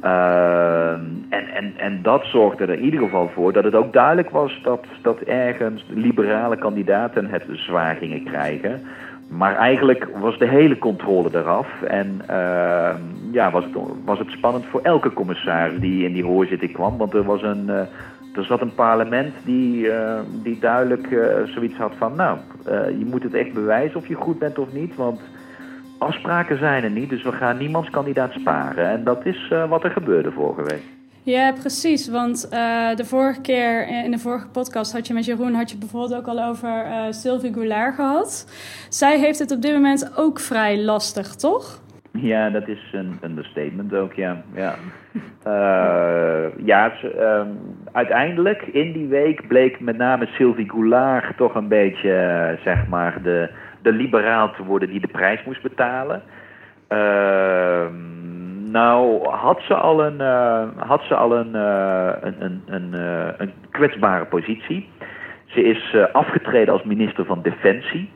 Ehm, 0.00 1.00
en, 1.62 1.72
en, 1.76 2.02
dat 2.02 2.24
zorgde 2.24 2.64
er 2.64 2.78
in 2.78 2.84
ieder 2.84 3.00
geval 3.00 3.28
voor 3.34 3.52
dat 3.52 3.64
het 3.64 3.74
ook 3.74 3.92
duidelijk 3.92 4.30
was 4.30 4.60
dat, 4.62 4.84
dat 5.02 5.20
ergens 5.20 5.84
liberale 5.88 6.56
kandidaten 6.56 7.26
het 7.26 7.44
zwaar 7.50 7.96
gingen 7.96 8.24
krijgen. 8.24 8.80
Maar 9.28 9.56
eigenlijk 9.56 10.08
was 10.20 10.38
de 10.38 10.48
hele 10.48 10.78
controle 10.78 11.28
eraf. 11.32 11.82
En 11.82 12.20
ehm, 12.26 12.96
ja, 13.30 13.50
was 13.50 13.64
het, 13.64 13.74
was 14.04 14.18
het 14.18 14.30
spannend 14.30 14.64
voor 14.64 14.80
elke 14.80 15.12
commissaris 15.12 15.80
die 15.80 16.04
in 16.04 16.12
die 16.12 16.24
hoorzitting 16.24 16.72
kwam. 16.72 16.96
Want 16.96 17.14
er, 17.14 17.24
was 17.24 17.42
een, 17.42 17.68
eh, 17.68 17.80
er 18.34 18.44
zat 18.44 18.60
een 18.60 18.74
parlement 18.74 19.34
die, 19.44 19.90
eh, 19.90 20.20
die 20.42 20.58
duidelijk 20.58 21.12
eh, 21.12 21.26
zoiets 21.44 21.76
had 21.76 21.92
van... 21.98 22.16
nou, 22.16 22.38
eh, 22.66 22.98
je 22.98 23.04
moet 23.04 23.22
het 23.22 23.34
echt 23.34 23.52
bewijzen 23.52 23.96
of 23.96 24.06
je 24.06 24.14
goed 24.14 24.38
bent 24.38 24.58
of 24.58 24.72
niet. 24.72 24.96
Want 24.96 25.20
afspraken 26.02 26.58
zijn 26.58 26.84
er 26.84 26.90
niet, 26.90 27.08
dus 27.08 27.22
we 27.22 27.32
gaan 27.32 27.56
niemands 27.56 27.90
kandidaat 27.90 28.32
sparen. 28.32 28.88
En 28.88 29.04
dat 29.04 29.26
is 29.26 29.48
eh, 29.50 29.68
wat 29.68 29.84
er 29.84 29.90
gebeurde 29.90 30.32
vorige 30.32 30.62
week. 30.62 30.82
Ja, 31.24 31.52
precies. 31.52 32.08
Want 32.08 32.48
eh, 32.48 32.94
de 32.94 33.04
vorige 33.04 33.40
keer 33.40 33.88
in 34.04 34.10
de 34.10 34.18
vorige 34.18 34.48
podcast 34.48 34.92
had 34.92 35.06
je 35.06 35.14
met 35.14 35.24
Jeroen 35.24 35.54
had 35.54 35.70
je 35.70 35.78
bijvoorbeeld 35.78 36.14
ook 36.14 36.26
al 36.26 36.44
over 36.44 36.84
eh 36.84 37.04
Sylvie 37.10 37.52
Goulart 37.52 37.94
gehad. 37.94 38.46
Zij 38.88 39.18
heeft 39.18 39.38
het 39.38 39.50
op 39.50 39.62
dit 39.62 39.72
moment 39.72 40.12
ook 40.16 40.40
vrij 40.40 40.82
lastig, 40.82 41.34
toch? 41.34 41.80
Ja, 42.12 42.50
dat 42.50 42.68
is 42.68 42.90
een 42.92 43.18
understatement 43.24 43.94
ook, 43.94 44.12
ja. 44.12 44.42
Ja, 44.54 44.74
Eh, 45.42 46.44
ja 46.64 46.92
ehm, 47.18 47.48
uiteindelijk 47.92 48.62
in 48.62 48.92
die 48.92 49.06
week 49.06 49.48
bleek 49.48 49.80
met 49.80 49.96
name 49.96 50.26
Sylvie 50.26 50.70
Goulart 50.70 51.36
toch 51.36 51.54
een 51.54 51.68
beetje, 51.68 52.58
zeg 52.64 52.86
maar, 52.88 53.22
de, 53.22 53.50
de 53.82 53.92
liberaal 53.92 54.52
te 54.52 54.64
worden 54.64 54.88
die 54.88 55.00
de 55.00 55.06
prijs 55.06 55.44
moest 55.44 55.62
betalen. 55.62 56.22
Ehm, 56.88 57.92
nou, 58.72 59.28
had 59.28 59.60
ze 59.66 59.74
al 59.74 60.04
een, 60.04 60.20
eh, 60.20 60.62
had 60.76 61.02
ze 61.02 61.14
al 61.14 61.36
een, 61.36 61.54
eh, 61.54 62.12
een, 62.20 62.34
een, 62.38 62.62
een, 62.66 62.94
eh, 62.94 63.34
een 63.38 63.52
kwetsbare 63.70 64.24
positie. 64.24 64.88
Ze 65.44 65.62
is 65.62 65.96
afgetreden 66.12 66.72
als 66.72 66.82
minister 66.82 67.24
van 67.24 67.42
Defensie. 67.42 68.10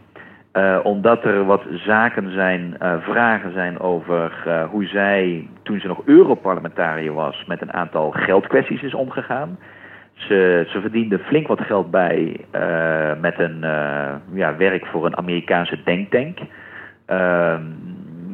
Uh, 0.53 0.79
omdat 0.83 1.25
er 1.25 1.45
wat 1.45 1.63
zaken 1.73 2.33
zijn, 2.33 2.77
uh, 2.83 2.95
vragen 3.01 3.53
zijn 3.53 3.81
over 3.81 4.45
uh, 4.47 4.65
hoe 4.71 4.87
zij, 4.87 5.49
toen 5.63 5.81
ze 5.81 5.87
nog 5.87 6.03
Europarlementariër 6.05 7.13
was, 7.13 7.45
met 7.47 7.63
een 7.63 7.73
aantal 7.73 8.11
geldkwesties 8.11 8.83
is 8.83 8.95
omgegaan. 8.95 9.59
Ze, 10.15 10.67
ze 10.69 10.81
verdiende 10.81 11.19
flink 11.19 11.47
wat 11.47 11.61
geld 11.61 11.91
bij 11.91 12.37
met 13.21 13.39
een 13.39 13.61
ja, 14.33 14.57
werk 14.57 14.87
voor 14.87 15.07
een 15.07 15.17
Amerikaanse 15.17 15.83
denktank. 15.85 16.39
Ehm, 17.07 17.63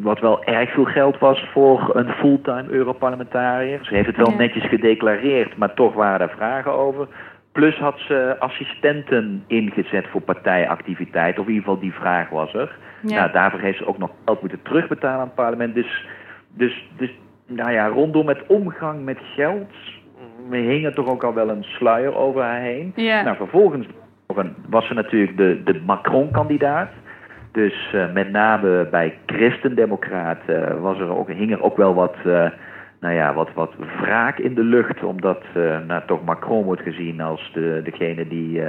wat 0.03 0.21
wel 0.21 0.45
erg 0.45 0.73
veel 0.73 0.85
geld 0.85 1.19
was 1.19 1.49
voor 1.53 1.91
een 1.97 2.09
fulltime 2.09 2.71
Europarlementariër. 2.71 3.79
Ze 3.83 3.95
heeft 3.95 4.07
het 4.07 4.17
wel 4.17 4.35
netjes 4.37 4.69
gedeclareerd, 4.69 5.57
maar 5.57 5.75
toch 5.75 5.95
waren 5.95 6.29
er 6.29 6.35
vragen 6.37 6.73
over. 6.73 7.09
Plus 7.53 7.79
had 7.79 7.99
ze 7.99 8.37
assistenten 8.39 9.45
ingezet 9.47 10.07
voor 10.11 10.21
partijactiviteit. 10.21 11.39
Of 11.39 11.47
in 11.47 11.53
ieder 11.53 11.65
geval 11.65 11.81
die 11.81 11.95
vraag 11.95 12.29
was 12.29 12.55
er. 12.55 12.77
Ja. 13.03 13.17
Nou, 13.17 13.33
daarvoor 13.33 13.61
heeft 13.61 13.79
ze 13.79 13.87
ook 13.87 13.99
nog 13.99 14.11
geld 14.25 14.41
moeten 14.41 14.63
terugbetalen 14.63 15.19
aan 15.19 15.27
het 15.27 15.35
parlement. 15.35 15.75
Dus, 15.75 16.07
dus, 16.49 16.89
dus 16.97 17.11
nou 17.47 17.73
ja, 17.73 17.87
rondom 17.87 18.29
het 18.29 18.47
omgang 18.47 19.05
met 19.05 19.19
geld 19.37 19.71
hing 20.51 20.85
er 20.85 20.95
toch 20.95 21.09
ook 21.09 21.25
al 21.25 21.35
wel 21.35 21.49
een 21.49 21.65
sluier 21.65 22.17
over 22.17 22.43
haar 22.43 22.61
heen. 22.61 22.93
Ja. 22.97 23.23
Nou, 23.23 23.37
vervolgens 23.37 23.87
was 24.69 24.87
ze 24.87 24.95
natuurlijk 24.95 25.37
de, 25.37 25.61
de 25.65 25.81
Macron-kandidaat. 25.87 26.91
Dus 27.53 27.93
uh, 27.95 28.13
met 28.13 28.31
name 28.31 28.89
bij 28.91 29.19
Christendemocraten 29.27 30.73
uh, 30.73 30.81
was 30.81 30.99
er 30.99 31.17
ook, 31.17 31.29
hing 31.29 31.53
er 31.53 31.63
ook 31.63 31.77
wel 31.77 31.95
wat... 31.95 32.15
Uh, 32.27 32.51
nou 33.01 33.15
ja, 33.15 33.35
wat, 33.35 33.49
wat 33.55 33.73
wraak 34.01 34.39
in 34.39 34.55
de 34.55 34.63
lucht, 34.63 35.05
omdat 35.05 35.43
uh, 35.57 35.79
nou, 35.87 36.03
toch 36.07 36.25
Macron 36.25 36.65
wordt 36.65 36.83
gezien 36.83 37.21
als 37.21 37.51
de, 37.55 37.81
degene 37.85 38.29
die 38.29 38.63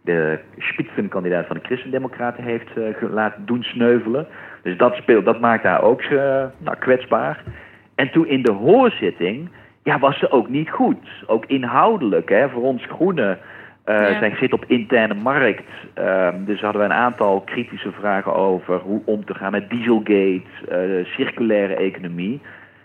de 0.00 0.38
spitsenkandidaat 0.58 1.46
van 1.46 1.56
de 1.56 1.66
Christendemocraten 1.66 2.44
heeft 2.44 2.68
laten 3.10 3.46
doen 3.46 3.62
sneuvelen. 3.62 4.26
Dus 4.62 4.76
dat, 4.76 4.94
speelt, 4.94 5.24
dat 5.24 5.40
maakt 5.40 5.62
haar 5.62 5.82
ook 5.82 6.02
nou, 6.58 6.76
kwetsbaar. 6.78 7.42
En 7.94 8.10
toen 8.10 8.26
in 8.26 8.42
de 8.42 8.52
hoorzitting, 8.52 9.48
ja, 9.82 9.98
was 9.98 10.18
ze 10.18 10.30
ook 10.30 10.48
niet 10.48 10.70
goed. 10.70 11.24
Ook 11.26 11.46
inhoudelijk, 11.46 12.28
hè, 12.28 12.48
voor 12.48 12.62
ons 12.62 12.86
groenen. 12.86 13.38
Ja. 13.86 14.18
Zij 14.18 14.36
zit 14.36 14.52
op 14.52 14.64
interne 14.66 15.14
markt. 15.14 15.64
Um, 15.98 16.44
dus 16.44 16.60
hadden 16.60 16.80
we 16.80 16.86
een 16.86 16.92
aantal 16.92 17.40
kritische 17.40 17.92
vragen 17.92 18.34
over 18.34 18.78
hoe 18.78 19.02
om 19.04 19.24
te 19.24 19.34
gaan 19.34 19.52
met 19.52 19.70
Dieselgate, 19.70 21.04
circulaire 21.04 21.74
economie. 21.74 22.40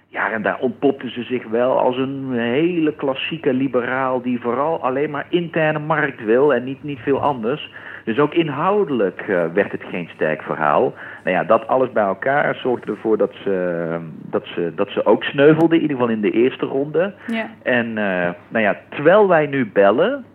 Ja, 0.08 0.32
en 0.32 0.42
daar 0.42 0.58
ontpopte 0.60 1.10
ze 1.10 1.24
zich 1.24 1.48
wel 1.48 1.80
als 1.80 1.98
een 1.98 2.32
hele 2.34 2.94
klassieke 2.96 3.54
liberaal 3.54 4.22
die 4.22 4.42
vooral 4.42 4.84
alleen 4.84 5.10
maar 5.10 5.26
interne 5.30 5.80
markt 5.80 6.24
wil 6.24 6.54
en 6.54 6.64
niet, 6.64 6.84
niet 6.84 7.00
veel 7.00 7.22
anders. 7.22 7.72
Dus 8.04 8.20
ook 8.20 8.34
inhoudelijk 8.34 9.26
uh, 9.28 9.46
werd 9.54 9.72
het 9.72 9.84
geen 9.84 10.10
sterk 10.14 10.42
verhaal. 10.42 10.94
Nou 11.24 11.36
ja, 11.36 11.44
dat 11.44 11.68
alles 11.68 11.92
bij 11.92 12.04
elkaar 12.04 12.56
zorgde 12.56 12.92
ervoor 12.92 13.18
dat 13.18 13.32
ze, 13.44 13.98
dat 14.22 14.46
ze, 14.46 14.72
dat 14.76 14.90
ze 14.90 15.06
ook 15.06 15.24
sneuvelde, 15.24 15.76
in 15.76 15.82
ieder 15.82 15.98
geval 15.98 16.12
in 16.12 16.22
de 16.22 16.32
eerste 16.32 16.66
ronde. 16.66 17.14
Ja. 17.28 17.50
En 17.64 17.88
uh, 17.88 18.30
nou 18.48 18.64
ja, 18.64 18.80
terwijl 18.90 19.28
wij 19.28 19.46
nu 19.46 19.72
bellen, 19.74 20.26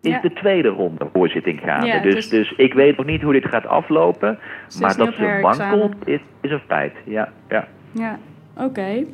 is 0.00 0.10
ja. 0.10 0.20
de 0.20 0.32
tweede 0.32 0.68
ronde 0.68 1.06
hoorzitting 1.12 1.60
gaande. 1.60 1.86
Ja, 1.86 2.00
dus, 2.00 2.14
dus, 2.14 2.28
dus 2.28 2.52
ik 2.56 2.74
weet 2.74 2.96
nog 2.96 3.06
niet 3.06 3.22
hoe 3.22 3.32
dit 3.32 3.46
gaat 3.46 3.66
aflopen. 3.66 4.38
Maar 4.80 4.96
dat 4.96 5.14
ze 5.14 5.38
wankelt 5.40 5.94
is, 6.04 6.20
is 6.40 6.50
een 6.50 6.62
feit. 6.66 6.92
Ja, 7.04 7.28
ja. 7.48 7.68
ja. 7.92 8.18
Oké. 8.56 8.64
Okay. 8.64 9.06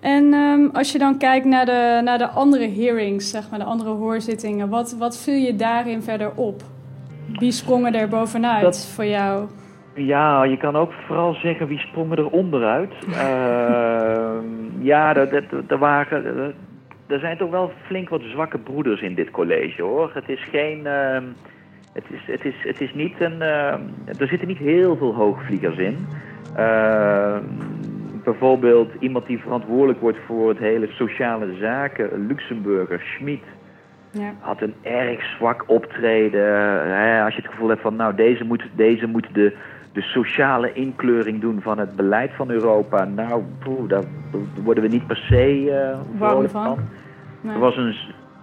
En 0.00 0.34
um, 0.34 0.70
als 0.72 0.92
je 0.92 0.98
dan 0.98 1.18
kijkt 1.18 1.46
naar 1.46 1.66
de, 1.66 2.00
naar 2.04 2.18
de 2.18 2.28
andere 2.28 2.70
hearings, 2.70 3.30
zeg 3.30 3.50
maar, 3.50 3.58
de 3.58 3.64
andere 3.64 3.90
hoorzittingen, 3.90 4.68
wat, 4.68 4.96
wat 4.98 5.22
viel 5.22 5.34
je 5.34 5.56
daarin 5.56 6.02
verder 6.02 6.32
op? 6.34 6.62
Wie 7.32 7.52
sprongen 7.52 7.94
er 7.94 8.08
bovenuit 8.08 8.62
dat, 8.62 8.92
voor 8.94 9.04
jou? 9.04 9.48
Ja, 9.94 10.44
je 10.44 10.56
kan 10.56 10.76
ook 10.76 10.92
vooral 11.06 11.34
zeggen 11.34 11.66
wie 11.66 11.78
sprongen 11.78 12.16
er 12.16 12.28
onderuit. 12.28 12.92
uh, 13.08 13.14
ja, 14.90 15.16
er 15.68 15.78
waren. 15.78 16.54
Er 17.06 17.18
zijn 17.18 17.36
toch 17.36 17.50
wel 17.50 17.72
flink 17.86 18.08
wat 18.08 18.22
zwakke 18.22 18.58
broeders 18.58 19.00
in 19.00 19.14
dit 19.14 19.30
college 19.30 19.82
hoor. 19.82 20.10
Het 20.14 20.28
is 20.28 20.44
geen. 20.50 20.78
Uh, 20.78 21.18
het, 21.92 22.04
is, 22.10 22.20
het, 22.26 22.44
is, 22.44 22.54
het 22.58 22.80
is 22.80 22.94
niet 22.94 23.20
een. 23.20 23.36
Uh, 23.38 23.72
er 24.18 24.26
zitten 24.26 24.48
niet 24.48 24.58
heel 24.58 24.96
veel 24.96 25.14
hoogvliegers 25.14 25.76
in. 25.76 26.06
Uh, 26.56 27.36
bijvoorbeeld 28.24 28.92
iemand 28.98 29.26
die 29.26 29.38
verantwoordelijk 29.38 30.00
wordt 30.00 30.18
voor 30.26 30.48
het 30.48 30.58
hele 30.58 30.86
sociale 30.86 31.54
zaken, 31.60 32.26
Luxemburger, 32.26 33.00
Schmid, 33.00 33.42
ja. 34.10 34.34
had 34.40 34.62
een 34.62 34.74
erg 34.82 35.24
zwak 35.24 35.64
optreden. 35.66 36.42
Als 37.24 37.34
je 37.34 37.42
het 37.42 37.50
gevoel 37.50 37.68
hebt 37.68 37.80
van, 37.80 37.96
nou, 37.96 38.14
deze 38.14 38.44
moet, 38.44 38.68
deze 38.74 39.06
moet 39.06 39.26
de, 39.32 39.56
de 39.96 40.02
sociale 40.02 40.72
inkleuring 40.72 41.40
doen 41.40 41.60
van 41.62 41.78
het 41.78 41.96
beleid 41.96 42.30
van 42.34 42.50
Europa. 42.50 43.04
Nou, 43.04 43.42
poeh, 43.58 43.88
daar 43.88 44.04
worden 44.62 44.82
we 44.82 44.88
niet 44.88 45.06
per 45.06 45.16
se 45.16 45.62
uh, 46.18 46.48
van? 46.50 46.78
Nee. 47.40 47.54
Er, 47.54 47.60
was 47.60 47.76
een, 47.76 47.94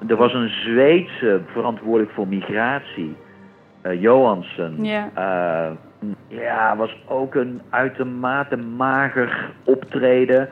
er 0.08 0.16
was 0.16 0.34
een 0.34 0.50
Zweedse 0.50 1.42
verantwoordelijk 1.46 2.12
voor 2.12 2.28
migratie, 2.28 3.16
uh, 3.84 4.02
Johansen. 4.02 4.84
Ja. 4.84 5.10
Uh, 5.18 6.10
ja, 6.28 6.76
was 6.78 6.98
ook 7.08 7.36
een 7.36 7.62
uitermate 7.70 8.56
mager 8.56 9.52
optreden. 9.64 10.50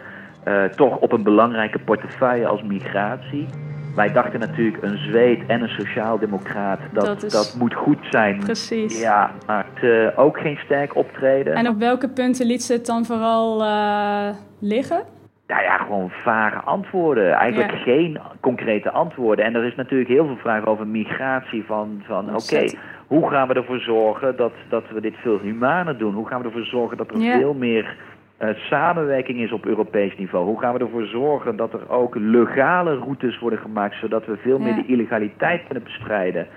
Uh, 0.48 0.64
toch 0.64 0.98
op 0.98 1.12
een 1.12 1.24
belangrijke 1.24 1.80
portefeuille 1.80 2.48
als 2.48 2.62
migratie. 2.62 3.46
Wij 3.96 4.12
dachten 4.12 4.40
natuurlijk 4.40 4.84
een 4.84 4.98
Zweed 4.98 5.46
en 5.48 5.62
een 5.62 5.70
sociaaldemocraat, 5.70 6.80
dat, 6.92 7.06
dat, 7.06 7.24
is... 7.24 7.32
dat 7.32 7.56
moet 7.60 7.74
goed 7.74 7.98
zijn. 8.10 8.40
Precies. 8.40 9.02
Ja, 9.02 9.32
maar 9.48 9.66
het, 9.74 9.84
uh, 9.84 10.20
ook 10.20 10.40
geen 10.40 10.58
sterk 10.58 10.96
optreden. 10.96 11.54
En 11.54 11.68
op 11.68 11.80
welke 11.80 12.10
punten 12.10 12.46
liet 12.46 12.64
ze 12.64 12.74
het 12.74 12.86
dan 12.86 13.06
vooral 13.06 13.62
uh, 13.62 14.30
liggen? 14.60 15.04
Nou 15.48 15.64
ja, 15.64 15.78
gewoon 15.78 16.10
vage 16.10 16.60
antwoorden. 16.60 17.32
Eigenlijk 17.34 17.72
ja. 17.72 17.78
geen 17.78 18.20
concrete 18.40 18.92
antwoorden. 18.92 19.46
En 19.46 19.56
er 19.56 19.66
is 19.66 19.76
natuurlijk 19.76 20.10
heel 20.10 20.26
veel 20.26 20.38
vragen 20.38 20.68
over 20.68 20.88
migratie. 20.88 21.64
Van, 21.66 22.04
van 22.06 22.30
oké, 22.30 22.44
okay, 22.44 22.78
hoe 23.08 23.30
gaan 23.30 23.48
we 23.48 23.54
ervoor 23.54 23.80
zorgen 23.80 24.36
dat, 24.36 24.54
dat 24.70 24.84
we 24.94 25.02
dit 25.02 25.16
veel 25.22 25.40
humaner 25.40 25.98
doen? 25.98 26.14
Hoe 26.14 26.28
gaan 26.28 26.42
we 26.42 26.46
ervoor 26.46 26.66
zorgen 26.66 26.98
dat 26.98 27.10
er 27.12 27.20
ja. 27.20 27.38
veel 27.38 27.54
meer 27.54 27.96
uh, 28.42 28.50
samenwerking 28.56 29.40
is 29.40 29.52
op 29.52 29.66
Europees 29.66 30.18
niveau? 30.18 30.46
Hoe 30.46 30.60
gaan 30.60 30.74
we 30.74 30.80
ervoor 30.80 31.06
zorgen 31.06 31.56
dat 31.56 31.74
er 31.74 31.90
ook 31.90 32.16
legale 32.16 32.96
routes 32.96 33.40
worden 33.40 33.60
gemaakt... 33.60 33.96
zodat 33.96 34.26
we 34.26 34.38
veel 34.38 34.60
meer 34.60 34.76
de 34.76 34.86
illegaliteit 34.86 35.64
kunnen 35.66 35.84
bestrijden? 35.84 36.48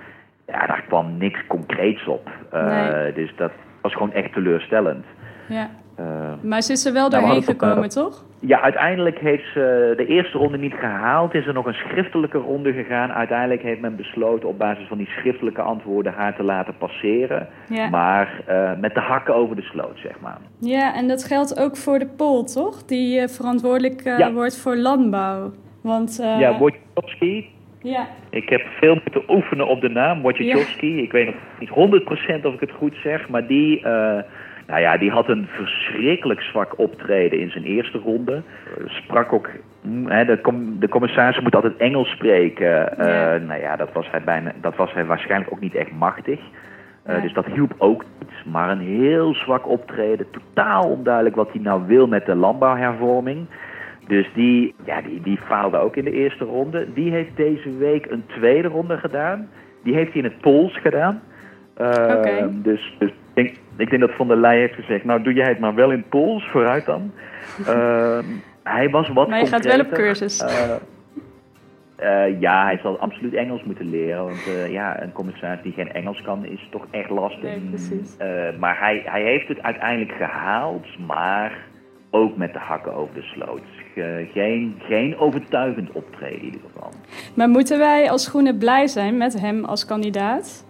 Ja, 0.47 0.65
daar 0.65 0.83
kwam 0.87 1.17
niks 1.17 1.47
concreets 1.47 2.07
op. 2.07 2.29
Uh, 2.53 2.91
Nee. 2.91 3.13
Dus 3.13 3.35
dat 3.35 3.51
was 3.81 3.93
gewoon 3.93 4.13
echt 4.13 4.33
teleurstellend. 4.33 5.05
Ja. 5.47 5.69
Uh, 5.99 6.05
Maar 6.41 6.61
ze 6.61 6.71
is 6.71 6.85
er 6.85 6.93
wel 6.93 7.09
Nou, 7.09 7.21
doorheen 7.21 7.39
op, 7.39 7.45
gekomen, 7.45 7.89
toch? 7.89 8.23
ja, 8.39 8.61
uiteindelijk 8.61 9.19
heeft 9.19 9.43
ze 9.53 9.93
de 9.97 10.05
eerste 10.05 10.37
ronde 10.37 10.57
niet 10.57 10.73
gehaald. 10.73 11.33
Is 11.33 11.45
er 11.47 11.53
nog 11.53 11.65
een 11.65 11.73
schriftelijke 11.73 12.37
ronde 12.37 12.73
gegaan. 12.73 13.11
Uiteindelijk 13.11 13.61
heeft 13.61 13.81
men 13.81 13.95
besloten 13.95 14.49
op 14.49 14.57
basis 14.57 14.87
van 14.87 14.97
die 14.97 15.07
schriftelijke 15.07 15.61
antwoorden 15.61 16.13
haar 16.13 16.35
te 16.35 16.43
laten 16.43 16.77
passeren. 16.77 17.47
Ja. 17.69 17.89
Maar 17.89 18.41
uh, 18.49 18.71
met 18.79 18.93
de 18.93 18.99
hakken 18.99 19.35
over 19.35 19.55
de 19.55 19.61
sloot, 19.61 19.97
zeg 19.97 20.19
maar. 20.19 20.37
Ja, 20.59 20.95
en 20.95 21.07
dat 21.07 21.23
geldt 21.23 21.59
ook 21.59 21.77
voor 21.77 21.99
de 21.99 22.07
Pool, 22.17 22.43
toch? 22.43 22.83
Die 22.85 23.19
uh, 23.21 23.27
verantwoordelijk 23.27 24.05
uh, 24.05 24.17
Ja. 24.19 24.31
wordt 24.31 24.57
voor 24.61 24.77
landbouw. 24.77 25.51
Want, 25.81 26.15
Ja, 26.39 26.57
Wojciechowski. 26.57 27.49
ja, 27.81 28.07
Ik 28.29 28.49
heb 28.49 28.61
veel 28.79 28.93
moeten 29.03 29.23
oefenen 29.35 29.67
op 29.67 29.81
de 29.81 29.89
naam 29.89 30.21
Wojciechowski. 30.21 31.01
Ik 31.01 31.11
weet 31.11 31.25
nog 31.25 31.35
niet 31.59 31.69
100% 32.41 32.45
of 32.45 32.53
ik 32.53 32.59
het 32.59 32.71
goed 32.71 32.95
zeg. 33.03 33.29
Maar 33.29 33.47
die, 33.47 33.81
nou 34.67 34.81
ja, 34.81 34.97
die 34.97 35.11
had 35.11 35.29
een 35.29 35.47
verschrikkelijk 35.49 36.41
zwak 36.41 36.79
optreden 36.79 37.39
in 37.39 37.49
zijn 37.49 37.63
eerste 37.63 37.97
ronde. 37.97 38.41
Sprak 38.85 39.33
ook... 39.33 39.49
mm, 39.81 40.07
Hè, 40.07 40.25
de, 40.25 40.41
com 40.41 40.79
de 40.79 40.89
commissaris 40.89 41.39
moet 41.39 41.55
altijd 41.55 41.77
Engels 41.77 42.09
spreken. 42.09 42.93
Uh, 42.99 43.05
Ja. 43.05 43.37
Nou 43.37 43.61
ja, 43.61 43.75
dat 43.75 43.91
was, 43.93 44.07
hij 44.11 44.21
bijna, 44.23 44.51
dat 44.61 44.75
was 44.75 44.93
hij 44.93 45.05
waarschijnlijk 45.05 45.51
ook 45.51 45.59
niet 45.59 45.75
echt 45.75 45.91
machtig. 45.91 46.39
Uh, 46.39 47.15
Ja. 47.15 47.21
Dus 47.21 47.33
dat 47.33 47.45
hielp 47.45 47.73
ook 47.77 48.03
niet. 48.19 48.53
Maar 48.53 48.69
een 48.69 48.79
heel 48.99 49.33
zwak 49.33 49.67
optreden. 49.67 50.27
Totaal 50.31 50.89
onduidelijk 50.89 51.35
wat 51.35 51.51
hij 51.51 51.61
nou 51.61 51.81
wil 51.87 52.07
met 52.07 52.25
de 52.25 52.35
landbouwhervorming. 52.35 53.45
Dus 54.07 54.29
die, 54.33 54.75
ja, 54.85 55.01
die, 55.01 55.21
die 55.21 55.39
faalde 55.45 55.77
ook 55.77 55.95
in 55.95 56.03
de 56.03 56.11
eerste 56.11 56.43
ronde. 56.45 56.87
Die 56.93 57.11
heeft 57.11 57.35
deze 57.35 57.77
week 57.77 58.05
een 58.11 58.23
tweede 58.27 58.67
ronde 58.67 58.97
gedaan. 58.97 59.49
Die 59.83 59.93
heeft 59.95 60.11
hij 60.13 60.21
in 60.21 60.27
het 60.27 60.39
Pools 60.39 60.77
gedaan. 60.81 61.21
Uh. 61.81 62.43
Dus, 62.51 62.95
dus 62.99 63.11
denk, 63.35 63.55
ik 63.77 63.89
denk 63.89 64.01
dat 64.01 64.11
Von 64.11 64.27
der 64.27 64.37
Leyen 64.37 64.59
heeft 64.59 64.73
gezegd... 64.73 65.03
nou, 65.03 65.21
doe 65.23 65.33
jij 65.33 65.47
het 65.47 65.59
maar 65.59 65.75
wel 65.75 65.91
in 65.91 66.03
Pools, 66.09 66.47
vooruit 66.51 66.85
dan. 66.85 67.11
Uh, 67.59 68.19
hij 68.63 68.89
was 68.89 69.09
wat 69.09 69.29
maar 69.29 69.39
je 69.39 69.45
gaat 69.45 69.65
wel 69.65 69.79
op 69.79 69.91
cursus. 69.91 70.41
Uh, 70.41 70.75
uh, 71.99 72.39
ja, 72.41 72.63
hij 72.63 72.79
zal 72.81 72.99
absoluut 72.99 73.33
Engels 73.33 73.63
moeten 73.63 73.89
leren. 73.89 74.23
Want 74.23 74.47
uh, 74.47 74.71
ja, 74.71 75.01
een 75.01 75.11
commissaris 75.11 75.63
die 75.63 75.73
geen 75.73 75.93
Engels 75.93 76.21
kan 76.21 76.45
is 76.45 76.67
toch 76.71 76.85
echt 76.91 77.09
lastig. 77.09 77.43
Nee, 77.43 77.59
precies. 77.59 78.15
Uh, 78.21 78.59
maar 78.59 78.79
hij, 78.79 79.01
hij 79.05 79.23
heeft 79.23 79.47
het 79.47 79.61
uiteindelijk 79.61 80.11
gehaald, 80.11 80.85
maar 81.07 81.57
ook 82.09 82.37
met 82.37 82.53
de 82.53 82.59
hakken 82.59 82.93
over 82.93 83.13
de 83.15 83.21
sloot. 83.21 83.61
Ge- 83.93 84.27
geen, 84.33 84.75
geen 84.79 85.17
overtuigend 85.17 85.91
optreden 85.91 86.37
in 86.39 86.45
ieder 86.45 86.61
geval. 86.73 86.91
Maar 87.35 87.49
moeten 87.49 87.77
wij 87.77 88.09
als 88.09 88.27
Groenen 88.27 88.57
blij 88.57 88.87
zijn 88.87 89.17
met 89.17 89.39
hem 89.41 89.65
als 89.65 89.85
kandidaat? 89.85 90.65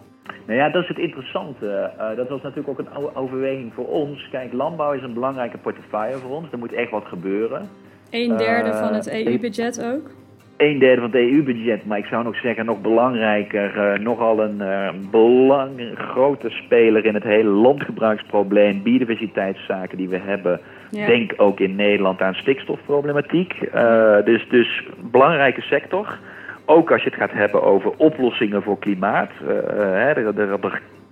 Nou 0.45 0.59
ja, 0.59 0.69
dat 0.69 0.81
is 0.81 0.87
het 0.87 0.97
interessante. 0.97 1.91
Uh, 1.97 2.15
dat 2.15 2.29
was 2.29 2.41
natuurlijk 2.41 2.69
ook 2.69 2.79
een 2.79 3.15
overweging 3.15 3.73
voor 3.73 3.87
ons. 3.87 4.27
Kijk, 4.31 4.53
landbouw 4.53 4.93
is 4.93 5.01
een 5.01 5.13
belangrijke 5.13 5.57
portefeuille 5.57 6.17
voor 6.17 6.31
ons. 6.31 6.51
Er 6.51 6.57
moet 6.57 6.73
echt 6.73 6.91
wat 6.91 7.05
gebeuren. 7.05 7.69
Een 8.09 8.37
derde 8.37 8.73
van 8.73 8.93
het 8.93 9.11
EU-budget 9.11 9.83
ook? 9.83 10.09
Een 10.57 10.79
derde 10.79 11.01
van 11.01 11.11
het 11.11 11.19
EU-budget, 11.19 11.85
maar 11.85 11.97
ik 11.97 12.05
zou 12.05 12.23
nog 12.23 12.35
zeggen, 12.35 12.65
nog 12.65 12.81
belangrijker, 12.81 13.93
uh, 13.93 13.99
nogal 13.99 14.41
een 14.43 14.57
uh, 14.57 14.89
belang, 15.11 15.91
grote 15.95 16.49
speler 16.49 17.05
in 17.05 17.13
het 17.13 17.23
hele 17.23 17.49
landgebruiksprobleem, 17.49 18.83
biodiversiteitszaken 18.83 19.97
die 19.97 20.09
we 20.09 20.17
hebben. 20.17 20.59
Denk 20.89 21.33
ook 21.37 21.59
in 21.59 21.75
Nederland 21.75 22.21
aan 22.21 22.33
stikstofproblematiek. 22.33 23.53
Uh, 23.75 24.23
dus, 24.25 24.47
dus 24.49 24.83
belangrijke 25.11 25.61
sector. 25.61 26.17
Ook 26.65 26.91
als 26.91 27.03
je 27.03 27.09
het 27.09 27.19
gaat 27.19 27.31
hebben 27.31 27.63
over 27.63 27.91
oplossingen 27.97 28.63
voor 28.63 28.79
klimaat. 28.79 29.31
Hè, 29.45 30.13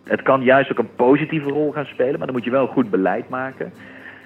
het 0.04 0.22
kan 0.22 0.44
juist 0.44 0.72
ook 0.72 0.78
een 0.78 0.96
positieve 0.96 1.50
rol 1.50 1.72
gaan 1.72 1.86
spelen, 1.86 2.18
maar 2.18 2.28
dan 2.28 2.36
moet 2.36 2.46
je 2.46 2.52
wel 2.52 2.68
goed 2.68 2.90
beleid 2.90 3.30
maken. 3.30 3.74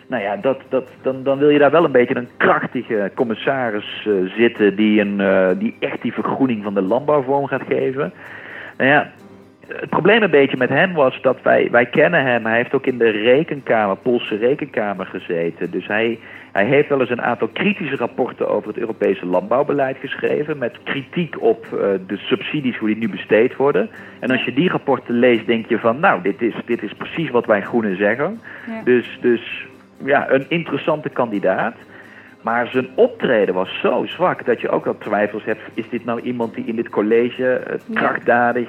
Nou 0.07 0.23
ja, 0.23 0.35
dat, 0.35 0.61
dat, 0.69 0.89
dan, 1.01 1.23
dan 1.23 1.37
wil 1.37 1.49
je 1.49 1.59
daar 1.59 1.71
wel 1.71 1.83
een 1.83 1.91
beetje 1.91 2.15
een 2.15 2.29
krachtige 2.37 3.11
commissaris 3.15 4.05
uh, 4.07 4.31
zitten 4.31 4.75
die, 4.75 5.01
een, 5.01 5.57
die 5.59 5.75
echt 5.79 6.01
die 6.01 6.13
vergroening 6.13 6.63
van 6.63 6.73
de 6.73 6.81
landbouw 6.81 7.23
vorm 7.23 7.47
gaat 7.47 7.63
geven. 7.67 8.13
Nou 8.77 8.89
ja, 8.89 9.11
het 9.67 9.89
probleem 9.89 10.23
een 10.23 10.29
beetje 10.29 10.57
met 10.57 10.69
hem 10.69 10.93
was 10.93 11.21
dat 11.21 11.37
wij, 11.41 11.67
wij 11.71 11.85
kennen 11.85 12.25
hem. 12.25 12.45
Hij 12.45 12.55
heeft 12.55 12.73
ook 12.73 12.85
in 12.85 12.97
de 12.97 13.09
rekenkamer, 13.09 13.95
Poolse 13.95 14.35
rekenkamer 14.35 15.05
gezeten. 15.05 15.71
Dus 15.71 15.87
hij, 15.87 16.19
hij 16.51 16.65
heeft 16.65 16.89
wel 16.89 16.99
eens 16.99 17.09
een 17.09 17.21
aantal 17.21 17.47
kritische 17.47 17.95
rapporten 17.95 18.49
over 18.49 18.67
het 18.67 18.77
Europese 18.77 19.25
landbouwbeleid 19.25 19.97
geschreven. 19.99 20.57
Met 20.57 20.77
kritiek 20.83 21.41
op 21.41 21.65
uh, 21.65 21.79
de 22.07 22.17
subsidies, 22.17 22.77
hoe 22.77 22.87
die 22.87 22.97
nu 22.97 23.09
besteed 23.09 23.55
worden. 23.55 23.89
En 24.19 24.31
als 24.31 24.43
je 24.43 24.53
die 24.53 24.69
rapporten 24.69 25.19
leest, 25.19 25.45
denk 25.45 25.69
je 25.69 25.79
van, 25.79 25.99
nou, 25.99 26.21
dit 26.21 26.41
is, 26.41 26.53
dit 26.65 26.83
is 26.83 26.93
precies 26.93 27.29
wat 27.29 27.45
wij 27.45 27.61
groenen 27.61 27.97
zeggen. 27.97 28.39
Ja. 28.67 28.81
Dus, 28.83 29.17
dus 29.21 29.67
ja, 30.03 30.29
een 30.29 30.45
interessante 30.49 31.09
kandidaat. 31.09 31.75
Maar 32.41 32.67
zijn 32.67 32.87
optreden 32.95 33.53
was 33.53 33.79
zo 33.79 34.05
zwak 34.05 34.45
dat 34.45 34.61
je 34.61 34.69
ook 34.69 34.85
al 34.85 34.97
twijfels 34.97 35.43
hebt: 35.43 35.61
is 35.73 35.89
dit 35.89 36.05
nou 36.05 36.21
iemand 36.21 36.55
die 36.55 36.65
in 36.65 36.75
dit 36.75 36.89
college 36.89 37.61
uh, 37.67 37.95
krachtdadig 37.95 38.67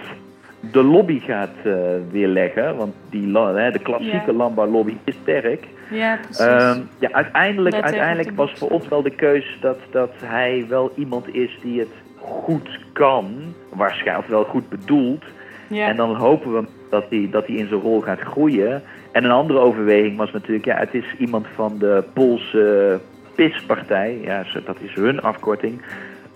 de 0.60 0.82
lobby 0.82 1.20
gaat 1.20 1.54
uh, 1.64 1.74
weerleggen? 2.10 2.76
Want 2.76 2.94
die, 3.10 3.32
de 3.32 3.80
klassieke 3.82 4.30
ja. 4.30 4.32
landbouwlobby 4.32 4.96
is 5.04 5.14
sterk. 5.22 5.66
Ja, 5.90 6.18
precies. 6.22 6.46
Uh, 6.46 6.76
ja, 6.98 7.12
uiteindelijk, 7.12 7.74
uiteindelijk 7.74 8.36
was 8.36 8.52
voor 8.52 8.68
ons 8.68 8.88
wel 8.88 9.02
de 9.02 9.10
keus 9.10 9.58
dat, 9.60 9.78
dat 9.90 10.12
hij 10.24 10.64
wel 10.68 10.92
iemand 10.94 11.34
is 11.34 11.58
die 11.62 11.78
het 11.78 11.92
goed 12.16 12.78
kan, 12.92 13.54
waarschijnlijk 13.68 14.28
wel 14.28 14.44
goed 14.44 14.68
bedoelt. 14.68 15.24
Ja. 15.68 15.88
En 15.88 15.96
dan 15.96 16.14
hopen 16.14 16.52
we 16.52 16.66
dat 16.90 17.04
hij, 17.08 17.28
dat 17.30 17.46
hij 17.46 17.56
in 17.56 17.68
zijn 17.68 17.80
rol 17.80 18.00
gaat 18.00 18.20
groeien. 18.20 18.82
En 19.12 19.24
een 19.24 19.30
andere 19.30 19.58
overweging 19.58 20.16
was 20.16 20.32
natuurlijk, 20.32 20.64
ja, 20.64 20.76
het 20.76 20.94
is 20.94 21.14
iemand 21.18 21.46
van 21.54 21.78
de 21.78 22.04
Poolse 22.12 23.00
PIS-partij. 23.34 24.18
Ja, 24.22 24.44
dat 24.64 24.76
is 24.80 24.94
hun 24.94 25.20
afkorting. 25.20 25.82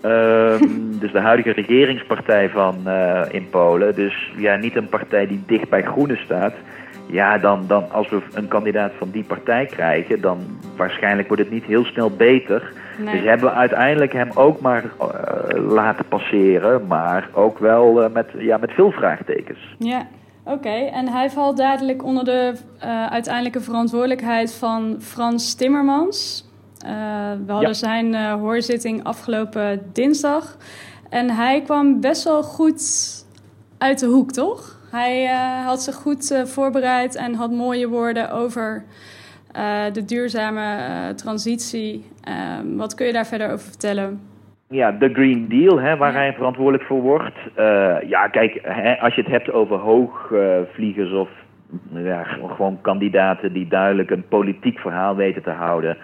Ehm, 0.03 0.67
dus 1.01 1.11
de 1.11 1.19
huidige 1.19 1.51
regeringspartij 1.51 2.49
van 2.49 2.75
uh, 2.87 3.21
in 3.31 3.49
Polen. 3.49 3.95
Dus 3.95 4.31
ja, 4.37 4.55
niet 4.55 4.75
een 4.75 4.89
partij 4.89 5.27
die 5.27 5.43
dicht 5.45 5.69
bij 5.69 5.81
Groenen 5.81 6.17
staat. 6.17 6.53
Ja, 7.05 7.37
dan, 7.37 7.63
dan 7.67 7.91
als 7.91 8.09
we 8.09 8.21
een 8.33 8.47
kandidaat 8.47 8.91
van 8.97 9.09
die 9.11 9.23
partij 9.23 9.65
krijgen, 9.65 10.21
dan 10.21 10.39
waarschijnlijk 10.75 11.27
wordt 11.27 11.43
het 11.43 11.51
niet 11.51 11.63
heel 11.63 11.85
snel 11.85 12.09
beter. 12.09 12.71
Nee. 12.97 13.15
Dus 13.15 13.23
hebben 13.23 13.47
we 13.47 13.53
uiteindelijk 13.53 14.13
hem 14.13 14.29
ook 14.33 14.61
maar 14.61 14.83
uh, 14.83 15.69
laten 15.69 16.05
passeren, 16.05 16.87
maar 16.87 17.29
ook 17.33 17.59
wel 17.59 18.03
uh, 18.03 18.09
met, 18.09 18.27
ja, 18.37 18.57
met 18.57 18.71
veel 18.71 18.91
vraagtekens. 18.91 19.75
Ja, 19.77 20.07
Oké, 20.45 20.69
en 20.69 21.07
hij 21.07 21.29
valt 21.29 21.57
dadelijk 21.57 22.03
onder 22.03 22.23
de 22.23 22.53
uiteindelijke 23.09 23.61
verantwoordelijkheid 23.61 24.53
van 24.53 24.95
Frans 24.99 25.55
Timmermans. 25.55 26.45
Uh, 26.83 26.89
we 27.45 27.51
hadden 27.51 27.69
ja. 27.69 27.73
zijn 27.73 28.13
uh, 28.13 28.33
hoorzitting 28.33 29.03
afgelopen 29.03 29.81
dinsdag. 29.93 30.57
En 31.09 31.29
hij 31.29 31.61
kwam 31.61 32.01
best 32.01 32.23
wel 32.23 32.43
goed 32.43 32.81
uit 33.77 33.99
de 33.99 34.05
hoek, 34.05 34.31
toch? 34.31 34.79
Hij 34.91 35.25
had 35.65 35.81
zich 35.81 35.95
goed 35.95 36.43
voorbereid 36.45 37.15
en 37.15 37.33
had 37.33 37.51
mooie 37.51 37.87
woorden 37.87 38.31
over 38.31 38.83
de 39.93 40.05
duurzame 40.05 41.13
transitie. 41.15 42.05
Ehm, 42.23 42.75
wat 42.75 42.93
kun 42.93 43.05
je 43.05 43.13
daar 43.13 43.27
verder 43.27 43.51
over 43.51 43.65
vertellen? 43.65 44.21
ja, 44.73 44.91
de 44.91 45.09
Green 45.13 45.47
Deal, 45.49 45.79
hè, 45.79 45.97
waar 45.97 46.13
hij 46.13 46.33
verantwoordelijk 46.33 46.83
voor 46.83 47.01
wordt. 47.01 47.37
Uh, 47.59 47.95
ja, 48.07 48.27
kijk, 48.27 48.59
hè, 48.61 48.99
als 48.99 49.15
je 49.15 49.21
het 49.21 49.31
hebt 49.31 49.51
over 49.51 49.77
hoogvliegers 49.77 51.11
of 51.11 51.29
ja, 51.93 52.23
gewoon 52.23 52.81
kandidaten 52.81 53.53
die 53.53 53.67
duidelijk 53.67 54.09
een 54.09 54.27
politiek 54.27 54.79
verhaal 54.79 55.15
weten 55.15 55.43
te 55.43 55.49
houden. 55.49 55.97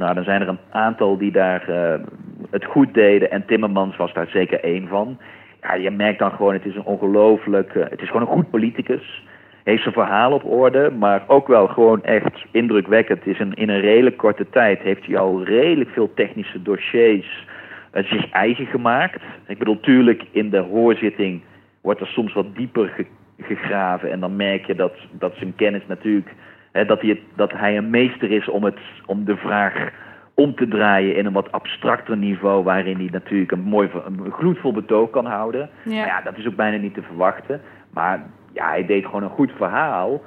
Nou, 0.00 0.14
dan 0.14 0.24
zijn 0.24 0.40
er 0.40 0.48
een 0.48 0.58
aantal 0.70 1.18
die 1.18 1.32
daar 1.32 1.70
uh, 1.70 2.06
het 2.50 2.64
goed 2.64 2.94
deden. 2.94 3.30
En 3.30 3.46
Timmermans 3.46 3.96
was 3.96 4.12
daar 4.12 4.26
zeker 4.28 4.60
één 4.60 4.88
van. 4.88 5.18
Ja, 5.62 5.74
je 5.74 5.90
merkt 5.90 6.18
dan 6.18 6.30
gewoon, 6.30 6.52
het 6.52 6.64
is 6.64 6.74
een 6.74 6.84
ongelooflijk... 6.84 7.74
Uh, 7.74 7.84
het 7.88 8.00
is 8.00 8.06
gewoon 8.06 8.22
een 8.22 8.34
goed 8.34 8.50
politicus. 8.50 9.22
Heeft 9.64 9.82
zijn 9.82 9.94
verhaal 9.94 10.32
op 10.32 10.44
orde, 10.44 10.90
maar 10.90 11.22
ook 11.26 11.48
wel 11.48 11.66
gewoon 11.66 12.04
echt 12.04 12.44
indrukwekkend. 12.50 13.26
is 13.26 13.38
een, 13.38 13.54
in 13.54 13.68
een 13.68 13.80
redelijk 13.80 14.16
korte 14.16 14.46
tijd 14.50 14.80
heeft 14.80 15.06
hij 15.06 15.18
al 15.18 15.44
redelijk 15.44 15.90
veel 15.90 16.14
technische 16.14 16.62
dossiers 16.62 17.46
uh, 17.94 18.04
zich 18.04 18.30
eigen 18.30 18.66
gemaakt. 18.66 19.22
Ik 19.46 19.58
bedoel, 19.58 19.80
tuurlijk 19.80 20.22
in 20.30 20.50
de 20.50 20.58
hoorzitting 20.58 21.42
wordt 21.80 22.00
er 22.00 22.06
soms 22.06 22.32
wat 22.32 22.56
dieper 22.56 23.06
gegraven. 23.40 24.10
En 24.10 24.20
dan 24.20 24.36
merk 24.36 24.66
je 24.66 24.74
dat, 24.74 24.94
dat 25.10 25.32
zijn 25.36 25.54
kennis 25.56 25.82
natuurlijk, 25.86 26.30
dat, 26.72 27.00
hij 27.00 27.22
dat 27.34 27.52
hij 27.52 27.76
een 27.76 27.90
meester 27.90 28.30
is 28.30 28.48
om, 28.48 28.64
het, 28.64 28.78
om 29.06 29.24
de 29.24 29.36
vraag 29.36 29.90
om 30.34 30.54
te 30.54 30.68
draaien 30.68 31.16
in 31.16 31.26
een 31.26 31.32
wat 31.32 31.52
abstracter 31.52 32.16
niveau, 32.16 32.64
waarin 32.64 32.96
hij 32.96 33.08
natuurlijk 33.12 33.50
een 33.50 33.60
mooi, 33.60 33.90
een 34.06 34.32
gloedvol 34.32 34.72
betoog 34.72 35.10
kan 35.10 35.26
houden. 35.26 35.70
Ja. 35.82 35.90
Nou 35.90 36.06
ja, 36.06 36.20
dat 36.20 36.36
is 36.36 36.46
ook 36.46 36.56
bijna 36.56 36.76
niet 36.76 36.94
te 36.94 37.02
verwachten. 37.02 37.60
Maar 37.90 38.22
ja, 38.52 38.68
hij 38.68 38.86
deed 38.86 39.04
gewoon 39.04 39.22
een 39.22 39.28
goed 39.28 39.52
verhaal. 39.56 40.22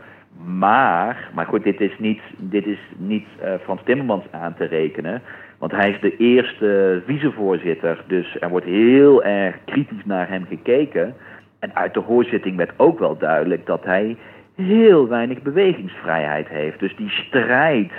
Maar, 0.45 1.29
maar 1.33 1.45
goed, 1.45 1.63
dit 1.63 1.81
is 1.81 1.99
niet, 1.99 2.21
dit 2.37 2.65
is 2.65 2.79
niet 2.97 3.27
uh, 3.43 3.53
Frans 3.63 3.81
Timmermans 3.83 4.25
aan 4.31 4.53
te 4.53 4.65
rekenen. 4.65 5.21
Want 5.57 5.71
hij 5.71 5.89
is 5.89 5.99
de 5.99 6.17
eerste 6.17 7.01
vicevoorzitter, 7.05 8.03
dus 8.07 8.37
er 8.39 8.49
wordt 8.49 8.65
heel 8.65 9.23
erg 9.23 9.55
kritisch 9.65 10.05
naar 10.05 10.29
hem 10.29 10.45
gekeken. 10.49 11.15
En 11.59 11.75
uit 11.75 11.93
de 11.93 11.99
hoorzitting 11.99 12.57
werd 12.57 12.71
ook 12.77 12.99
wel 12.99 13.17
duidelijk 13.17 13.65
dat 13.65 13.83
hij 13.83 14.17
heel 14.55 15.07
weinig 15.07 15.41
bewegingsvrijheid 15.41 16.47
heeft. 16.47 16.79
Dus 16.79 16.95
die 16.95 17.09
strijd 17.09 17.91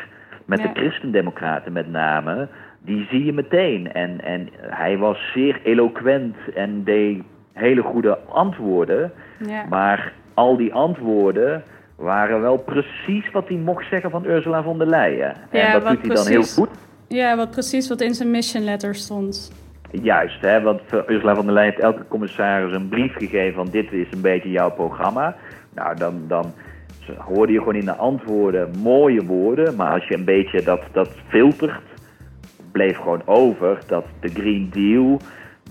met 0.45 0.59
ja. 0.59 0.67
de 0.67 0.81
christendemocraten 0.81 1.73
met 1.73 1.91
name, 1.91 2.49
die 2.81 3.07
zie 3.11 3.25
je 3.25 3.33
meteen. 3.33 3.93
En, 3.93 4.21
en 4.25 4.49
hij 4.61 4.99
was 4.99 5.31
zeer 5.33 5.61
eloquent 5.63 6.37
en 6.55 6.85
deed 6.85 7.23
hele 7.53 7.83
goede 7.83 8.19
antwoorden. 8.19 9.13
Ja. 9.47 9.65
Maar 9.69 10.13
al 10.35 10.57
die 10.57 10.73
antwoorden 10.73 11.63
waren 11.97 12.41
wel 12.41 12.57
precies 12.57 13.31
wat 13.31 13.49
hij 13.49 13.57
mocht 13.57 13.89
zeggen 13.89 14.11
van 14.11 14.25
Ursula 14.27 14.63
von 14.63 14.79
der 14.79 14.87
Leyen. 14.87 15.35
Ja, 15.51 15.67
en 15.67 15.73
dat 15.73 15.89
doet 15.89 16.07
hij 16.07 16.15
dan 16.15 16.27
heel 16.27 16.43
goed. 16.43 16.69
Ja, 17.09 17.37
wat 17.37 17.51
precies 17.51 17.89
wat 17.89 18.01
in 18.01 18.15
zijn 18.15 18.31
mission 18.31 18.65
letter 18.65 18.95
stond. 18.95 19.53
Juist, 19.91 20.41
hè, 20.41 20.61
want 20.61 20.81
Ursula 21.09 21.35
von 21.35 21.45
der 21.45 21.55
Leyen 21.55 21.71
heeft 21.71 21.83
elke 21.83 22.05
commissaris 22.09 22.75
een 22.75 22.89
brief 22.89 23.15
gegeven 23.17 23.55
van 23.55 23.69
dit 23.71 23.93
is 23.93 24.07
een 24.11 24.21
beetje 24.21 24.51
jouw 24.51 24.71
programma. 24.71 25.37
Nou, 25.75 25.97
dan, 25.97 26.25
dan 26.29 26.53
hoorde 27.19 27.53
je 27.53 27.59
gewoon 27.59 27.75
in 27.75 27.85
de 27.85 27.97
antwoorden 27.97 28.71
mooie 28.79 29.25
woorden, 29.25 29.77
maar 29.77 29.93
als 29.93 30.09
je 30.09 30.15
een 30.15 30.25
beetje 30.25 30.63
dat, 30.63 30.83
dat 30.93 31.11
filtert, 31.29 31.83
bleef 32.73 32.97
gewoon 32.97 33.23
over 33.25 33.79
dat 33.87 34.05
de 34.21 34.29
Green 34.29 34.71
Deal 34.73 35.21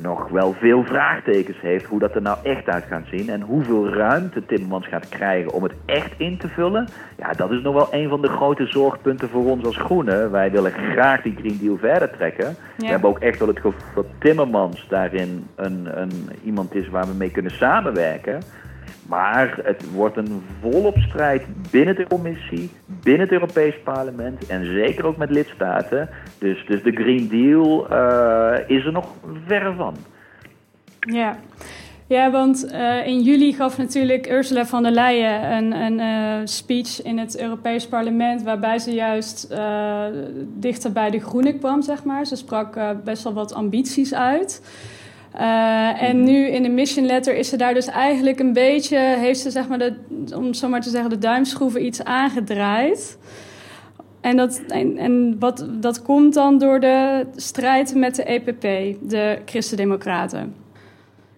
nog 0.02 0.30
wel 0.30 0.54
veel 0.54 0.84
vraagtekens 0.84 1.60
heeft 1.62 1.86
hoe 1.86 2.00
dat 2.00 2.16
er 2.16 2.22
nou 2.22 2.38
echt 2.44 2.68
uit 2.68 2.84
gaat 2.84 3.06
zien. 3.12 3.30
En 3.30 3.42
hoeveel 3.42 3.90
ruimte 3.90 4.46
Timmermans 4.46 4.88
gaat 4.88 5.10
krijgen 5.10 5.54
om 5.54 5.64
het 5.64 5.74
echt 5.86 6.12
in 6.18 6.38
te 6.38 6.48
vullen. 6.48 6.88
Ja, 7.18 7.32
dat 7.32 7.52
is 7.52 7.62
nog 7.62 7.74
wel 7.74 7.88
een 7.92 8.10
van 8.10 8.22
de 8.22 8.28
grote 8.28 8.66
zorgpunten 8.68 9.30
voor 9.30 9.46
ons 9.46 9.66
als 9.66 9.78
Groenen. 9.78 10.32
Wij 10.32 10.52
willen 10.52 10.72
graag 10.72 11.22
die 11.22 11.36
Green 11.36 11.58
Deal 11.62 11.78
verder 11.78 12.12
trekken. 12.12 12.46
Ja. 12.46 12.56
We 12.78 12.86
hebben 12.86 13.10
ook 13.10 13.20
echt 13.20 13.40
wel 13.40 13.48
het 13.48 13.60
gevoel 13.60 13.82
dat 13.96 14.06
Timmermans 14.18 14.88
daarin 14.90 15.48
een, 15.56 16.02
een, 16.02 16.12
iemand 16.44 16.76
is 16.76 16.90
waar 16.90 17.08
we 17.08 17.14
mee 17.14 17.32
kunnen 17.32 17.52
samenwerken. 17.52 18.42
Maar 19.08 19.60
het 19.64 19.92
wordt 19.92 20.18
een 20.18 20.44
volop 20.62 20.98
strijd 20.98 21.44
binnen 21.72 21.96
de 21.96 22.08
commissie, 22.08 22.72
binnen 22.86 23.22
het 23.22 23.32
Europees 23.32 23.80
parlement 23.84 24.46
en 24.46 24.66
zeker 24.66 25.06
ook 25.06 25.18
met 25.18 25.30
lidstaten. 25.30 26.10
Dus, 26.38 26.66
dus 26.66 26.84
de 26.84 26.92
Green 26.92 27.28
Deal 27.28 27.92
uh, 27.92 28.70
is 28.78 28.86
er 28.86 28.92
nog 28.92 29.08
ver 29.48 29.74
van. 29.76 29.96
Ja. 31.00 31.38
Ja, 32.08 32.32
want 32.32 32.72
uh, 32.72 33.08
in 33.08 33.22
juli 33.22 33.54
gaf 33.54 33.78
natuurlijk 33.78 34.30
Ursula 34.30 34.66
von 34.66 34.84
der 34.84 34.92
Leyen 34.92 35.52
een, 35.52 35.72
een 35.72 36.00
uh, 36.00 36.46
speech 36.46 37.04
in 37.04 37.18
het 37.18 37.40
Europees 37.42 37.88
Parlement, 37.88 38.44
waarbij 38.44 38.80
ze 38.80 38.92
juist 38.92 39.56
dichter 40.46 40.92
bij 40.92 41.10
de 41.10 41.20
groenen 41.20 41.60
kwam, 41.60 41.82
zeg 41.82 42.04
maar. 42.04 42.26
Ze 42.26 42.36
sprak 42.36 42.80
best 43.04 43.24
wel 43.24 43.34
wat 43.34 43.54
ambities 43.54 44.14
uit. 44.14 44.62
Uh, 45.36 46.04
en 46.04 46.18
mhm. 46.18 46.26
nu 46.26 46.48
in 46.48 46.64
de 46.64 46.70
mission 46.70 47.06
letter 47.06 47.36
is 47.36 47.50
ze 47.50 47.58
daar 47.58 47.74
dus 47.74 47.88
eigenlijk 47.88 48.40
een 48.40 48.54
beetje, 48.54 48.98
heeft 48.98 49.40
ze 49.40 49.50
zeg 49.50 49.68
maar, 49.68 49.78
de, 49.78 49.96
om 50.36 50.54
zo 50.54 50.70
maar 50.70 50.82
te 50.82 50.90
zeggen, 50.90 51.10
de 51.10 51.18
duimschroeven 51.18 51.86
iets 51.86 52.04
aangedraaid. 52.04 53.20
En, 54.22 54.38
dat, 54.38 54.64
en, 54.68 54.98
en 54.98 55.36
wat, 55.40 55.68
dat 55.72 56.02
komt 56.02 56.34
dan 56.34 56.58
door 56.58 56.80
de 56.80 57.26
strijd 57.36 57.96
met 57.96 58.16
de 58.16 58.24
EPP, 58.24 58.62
de 59.10 59.38
Christen-Democraten. 59.46 60.56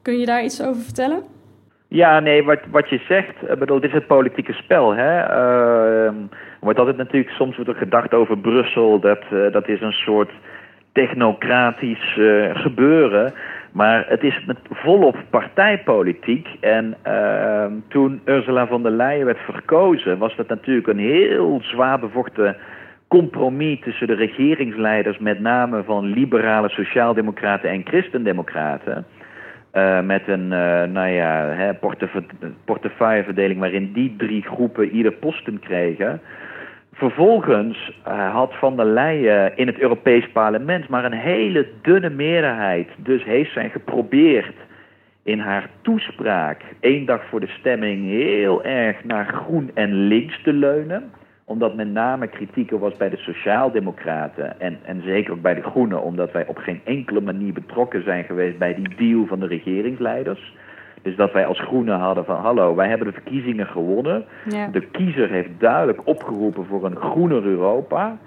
Kun 0.01 0.19
je 0.19 0.25
daar 0.25 0.43
iets 0.43 0.61
over 0.61 0.81
vertellen? 0.81 1.23
Ja, 1.87 2.19
nee, 2.19 2.43
wat, 2.43 2.59
wat 2.71 2.89
je 2.89 3.01
zegt, 3.07 3.59
bedoel, 3.59 3.79
dit 3.79 3.89
is 3.89 3.95
het 3.95 4.07
politieke 4.07 4.53
spel. 4.53 4.95
Hè? 4.95 5.19
Uh, 6.07 6.13
wordt 6.59 6.79
altijd 6.79 6.97
natuurlijk, 6.97 7.29
soms 7.29 7.55
wordt 7.55 7.71
er 7.71 7.77
gedacht 7.77 8.13
over 8.13 8.37
Brussel, 8.37 8.99
dat, 8.99 9.21
uh, 9.33 9.51
dat 9.51 9.67
is 9.67 9.81
een 9.81 9.91
soort 9.91 10.31
technocratisch 10.91 12.15
uh, 12.17 12.55
gebeuren. 12.55 13.33
Maar 13.75 14.05
het 14.07 14.23
is 14.23 14.45
met 14.45 14.57
volop 14.69 15.15
partijpolitiek. 15.29 16.47
En 16.59 16.95
uh, 17.07 17.65
toen 17.87 18.21
Ursula 18.25 18.67
von 18.67 18.83
der 18.83 18.91
Leyen 18.91 19.25
werd 19.25 19.39
verkozen, 19.39 20.17
was 20.17 20.35
dat 20.35 20.47
natuurlijk 20.47 20.87
een 20.87 20.99
heel 20.99 21.59
zwaar 21.63 21.99
bevochten 21.99 22.57
compromis 23.07 23.79
tussen 23.79 24.07
de 24.07 24.13
regeringsleiders, 24.13 25.17
met 25.17 25.39
name 25.39 25.83
van 25.83 26.05
liberale 26.05 26.69
sociaaldemocraten 26.69 27.69
en 27.69 27.85
christendemocraten. 27.85 29.05
Uh, 29.73 30.01
met 30.01 30.27
een 30.27 30.51
uh, 30.51 30.83
nou 30.83 31.07
ja, 31.07 31.73
portefeuilleverdeling 32.65 33.59
waarin 33.59 33.91
die 33.93 34.15
drie 34.17 34.41
groepen 34.41 34.89
ieder 34.89 35.11
posten 35.11 35.59
kregen. 35.59 36.21
Vervolgens 36.97 37.91
uh, 38.07 38.33
had 38.33 38.53
Van 38.53 38.75
der 38.75 38.85
Leyen 38.85 39.57
in 39.57 39.67
het 39.67 39.79
Europees 39.79 40.31
Parlement 40.31 40.87
maar 40.87 41.05
een 41.05 41.11
hele 41.11 41.67
dunne 41.81 42.09
meerderheid. 42.09 42.87
Dus 42.97 43.23
heeft 43.23 43.51
zij 43.51 43.69
geprobeerd 43.69 44.55
in 45.23 45.39
haar 45.39 45.69
toespraak, 45.81 46.61
één 46.79 47.05
dag 47.05 47.25
voor 47.29 47.39
de 47.39 47.47
stemming, 47.59 48.05
heel 48.09 48.63
erg 48.63 49.03
naar 49.03 49.25
groen 49.25 49.71
en 49.73 49.93
links 49.93 50.41
te 50.43 50.53
leunen 50.53 51.11
omdat 51.45 51.75
met 51.75 51.91
name 51.91 52.27
kritiek 52.27 52.71
er 52.71 52.79
was 52.79 52.97
bij 52.97 53.09
de 53.09 53.17
Sociaaldemocraten 53.17 54.59
en, 54.59 54.79
en 54.83 55.01
zeker 55.01 55.31
ook 55.31 55.41
bij 55.41 55.53
de 55.53 55.63
Groenen, 55.63 56.01
omdat 56.01 56.31
wij 56.31 56.47
op 56.47 56.57
geen 56.57 56.81
enkele 56.83 57.21
manier 57.21 57.53
betrokken 57.53 58.03
zijn 58.03 58.23
geweest 58.23 58.57
bij 58.57 58.75
die 58.75 58.95
deal 58.95 59.25
van 59.25 59.39
de 59.39 59.47
regeringsleiders. 59.47 60.53
Dus 61.05 61.15
dat 61.15 61.31
wij 61.31 61.45
als 61.45 61.59
Groenen 61.59 61.99
hadden 61.99 62.25
van 62.25 62.35
hallo, 62.35 62.75
wij 62.75 62.87
hebben 62.87 63.07
de 63.07 63.13
verkiezingen 63.13 63.67
gewonnen. 63.67 64.25
De 64.71 64.81
kiezer 64.91 65.29
heeft 65.29 65.49
duidelijk 65.57 66.01
opgeroepen 66.03 66.65
voor 66.65 66.85
een 66.85 66.95
groener 66.95 67.43
Europa. 67.43 68.17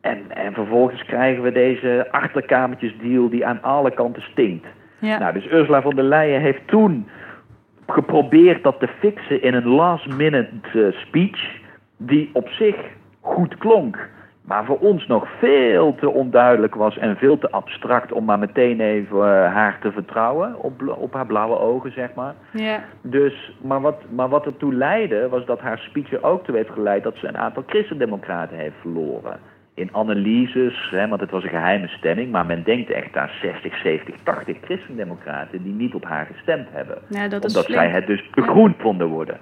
En, 0.00 0.18
en 0.28 0.52
vervolgens 0.52 1.04
krijgen 1.04 1.42
we 1.42 1.52
deze 1.52 2.06
achterkamertjesdeal 2.10 3.28
die 3.28 3.46
aan 3.46 3.62
alle 3.62 3.90
kanten 3.90 4.22
stinkt. 4.22 4.66
Ja. 4.98 5.18
Nou, 5.18 5.32
dus 5.32 5.50
Ursula 5.50 5.82
von 5.82 5.94
der 5.94 6.04
Leyen 6.04 6.40
heeft 6.40 6.68
toen 6.68 7.08
geprobeerd 7.86 8.62
dat 8.62 8.80
te 8.80 8.88
fixen 8.98 9.42
in 9.42 9.54
een 9.54 9.68
last 9.68 10.16
minute 10.16 10.48
uh, 10.74 10.92
speech 10.92 11.60
die 11.96 12.30
op 12.32 12.48
zich 12.48 12.76
goed 13.20 13.58
klonk, 13.58 14.08
maar 14.46 14.64
voor 14.64 14.78
ons 14.78 15.06
nog 15.06 15.28
veel 15.38 15.94
te 15.94 16.10
onduidelijk 16.10 16.74
was 16.74 16.98
en 16.98 17.16
veel 17.16 17.38
te 17.38 17.50
abstract 17.50 18.12
om 18.12 18.24
maar 18.24 18.38
meteen 18.38 18.80
even 18.80 19.16
uh, 19.16 19.24
haar 19.54 19.78
te 19.80 19.92
vertrouwen 19.92 20.62
op, 20.62 20.96
op 20.98 21.14
haar 21.14 21.26
blauwe 21.26 21.58
ogen, 21.58 21.92
zeg 21.92 22.14
maar. 22.14 22.34
Ja. 22.52 22.84
Dus, 23.02 23.52
maar, 23.62 23.80
wat, 23.80 24.02
maar 24.10 24.28
wat 24.28 24.46
ertoe 24.46 24.74
leidde, 24.74 25.28
was 25.28 25.44
dat 25.44 25.60
haar 25.60 25.78
speech 25.78 26.12
er 26.12 26.22
ook 26.22 26.44
toe 26.44 26.56
heeft 26.56 26.70
geleid 26.70 27.02
dat 27.02 27.16
ze 27.16 27.28
een 27.28 27.36
aantal 27.36 27.62
christendemocraten 27.66 28.56
heeft 28.56 28.76
verloren. 28.80 29.38
In 29.74 29.88
analyses, 29.92 30.88
hè, 30.90 31.08
want 31.08 31.20
het 31.20 31.30
was 31.30 31.42
een 31.42 31.48
geheime 31.48 31.88
stemming, 31.88 32.30
maar 32.30 32.46
men 32.46 32.62
denkt 32.62 32.90
echt 32.90 33.16
aan 33.16 33.30
60, 33.40 33.76
70, 33.76 34.14
80 34.22 34.56
christendemocraten 34.62 35.62
die 35.62 35.72
niet 35.72 35.94
op 35.94 36.04
haar 36.04 36.26
gestemd 36.32 36.66
hebben. 36.70 36.98
Ja, 37.08 37.28
dat 37.28 37.44
omdat 37.44 37.66
zij 37.66 37.88
het 37.88 38.06
dus 38.06 38.30
begroend 38.30 38.76
vonden 38.78 39.06
worden. 39.06 39.38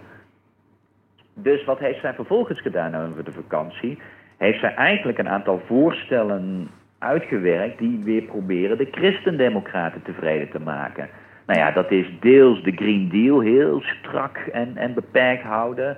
Dus 1.35 1.65
wat 1.65 1.79
heeft 1.79 2.01
zij 2.01 2.15
vervolgens 2.15 2.61
gedaan 2.61 2.95
over 2.95 3.25
de 3.25 3.33
vakantie? 3.33 3.99
Heeft 4.45 4.61
zij 4.61 4.75
eigenlijk 4.75 5.19
een 5.19 5.29
aantal 5.29 5.63
voorstellen 5.67 6.71
uitgewerkt 6.99 7.79
die 7.79 8.01
weer 8.05 8.23
proberen 8.23 8.79
de 8.79 8.89
christendemocraten 8.91 10.03
tevreden 10.03 10.51
te 10.51 10.61
maken. 10.61 11.09
Nou 11.47 11.59
ja, 11.59 11.71
dat 11.71 11.91
is 11.91 12.07
deels 12.21 12.63
de 12.63 12.73
Green 12.73 13.09
Deal 13.09 13.41
heel 13.41 13.81
strak 13.81 14.37
en, 14.37 14.77
en 14.77 14.95
beperkt 14.95 15.43
houden. 15.43 15.97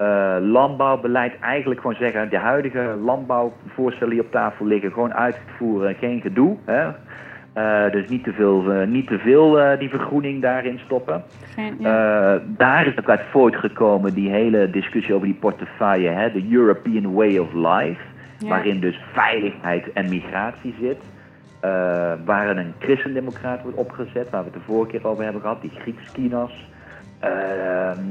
Uh, 0.00 0.36
landbouwbeleid 0.40 1.38
eigenlijk 1.40 1.80
gewoon 1.80 1.96
zeggen, 1.96 2.30
de 2.30 2.38
huidige 2.38 2.96
landbouwvoorstellen 3.04 4.14
die 4.14 4.24
op 4.24 4.30
tafel 4.30 4.66
liggen, 4.66 4.92
gewoon 4.92 5.14
uitvoeren, 5.14 5.94
geen 5.94 6.20
gedoe. 6.20 6.56
Hè? 6.64 6.88
Uh, 7.56 7.90
dus 7.90 8.08
niet 8.08 8.24
te 8.24 8.32
veel, 8.32 8.72
uh, 8.72 8.86
niet 8.86 9.06
te 9.06 9.18
veel 9.18 9.60
uh, 9.60 9.78
die 9.78 9.88
vergroening 9.88 10.42
daarin 10.42 10.78
stoppen. 10.84 11.22
Geen, 11.54 11.76
ja. 11.78 12.40
daar 12.46 12.86
is 12.86 12.98
ook 12.98 13.08
uit 13.08 13.20
voortgekomen 13.30 14.14
die 14.14 14.30
hele 14.30 14.70
discussie 14.70 15.14
over 15.14 15.26
die 15.26 15.36
portefeuille, 15.36 16.08
hè, 16.08 16.32
de 16.32 16.46
European 16.50 17.12
Way 17.12 17.38
of 17.38 17.52
Life, 17.52 18.00
ja. 18.38 18.48
waarin 18.48 18.80
dus 18.80 19.00
veiligheid 19.12 19.92
en 19.92 20.08
migratie 20.08 20.74
zit. 20.80 20.96
waar 22.24 22.56
een 22.56 22.74
christendemocraat 22.78 23.62
wordt 23.62 23.78
opgezet, 23.78 24.30
waar 24.30 24.44
we 24.44 24.50
het 24.52 24.58
de 24.58 24.72
vorige 24.72 24.90
keer 24.90 25.06
over 25.06 25.24
hebben 25.24 25.42
gehad, 25.42 25.60
die 25.60 25.72
Grieks 25.74 26.12
Kinas. 26.12 26.68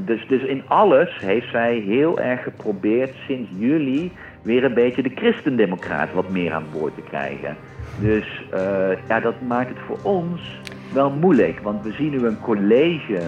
dus, 0.06 0.28
dus 0.28 0.42
in 0.42 0.64
alles 0.68 1.18
heeft 1.20 1.50
zij 1.50 1.76
heel 1.76 2.20
erg 2.20 2.44
geprobeerd 2.44 3.14
sinds 3.28 3.50
juli 3.58 4.12
weer 4.44 4.64
een 4.64 4.74
beetje 4.74 5.04
de 5.04 5.12
christendemocraat 5.16 6.14
wat 6.14 6.30
meer 6.30 6.54
aan 6.54 6.66
boord 6.72 6.96
te 6.96 7.02
krijgen. 7.02 7.56
Dus 8.00 8.42
uh, 8.54 9.08
ja, 9.08 9.20
dat 9.20 9.36
maakt 9.48 9.70
het 9.70 9.80
voor 9.88 10.12
ons 10.14 10.60
wel 10.94 11.10
moeilijk. 11.10 11.60
Want 11.60 11.84
we 11.84 11.92
zien 11.92 12.10
nu 12.10 12.26
een 12.26 12.40
college 12.40 13.22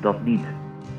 dat 0.00 0.24
niet, 0.24 0.44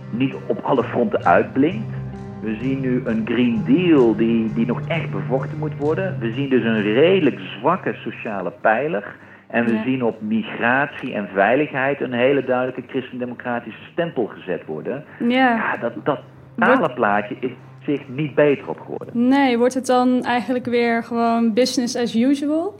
niet 0.09 0.35
op 0.45 0.59
alle 0.63 0.83
fronten 0.83 1.25
uitblinkt. 1.25 1.93
We 2.41 2.57
zien 2.61 2.79
nu 2.79 3.01
een 3.05 3.21
Green 3.25 3.63
Deal 3.65 4.15
die, 4.15 4.53
die 4.53 4.65
nog 4.65 4.81
echt 4.87 5.11
bevochten 5.11 5.57
moet 5.57 5.77
worden. 5.77 6.17
We 6.19 6.33
zien 6.33 6.49
dus 6.49 6.63
een 6.63 6.81
redelijk 6.81 7.39
zwakke 7.59 7.93
sociale 7.93 8.51
pijler. 8.61 9.15
En 9.47 9.65
we 9.65 9.81
zien 9.85 10.03
op 10.03 10.21
migratie 10.21 11.13
en 11.13 11.29
veiligheid 11.33 12.01
een 12.01 12.13
hele 12.13 12.43
duidelijke 12.43 12.83
christendemocratische 12.87 13.83
stempel 13.91 14.25
gezet 14.25 14.65
worden. 14.65 15.03
Ja, 15.19 15.27
ja 15.27 15.77
dat, 15.77 15.93
dat 16.03 16.19
totale 16.55 16.93
plaatje 16.93 17.35
is 17.39 17.51
zich 17.85 18.01
niet 18.07 18.35
beter 18.35 18.69
op 18.69 18.79
geworden. 18.79 19.27
Nee, 19.27 19.57
wordt 19.57 19.73
het 19.73 19.85
dan 19.85 20.23
eigenlijk 20.23 20.65
weer 20.65 21.03
gewoon 21.03 21.53
business 21.53 21.95
as 21.95 22.15
usual? 22.15 22.79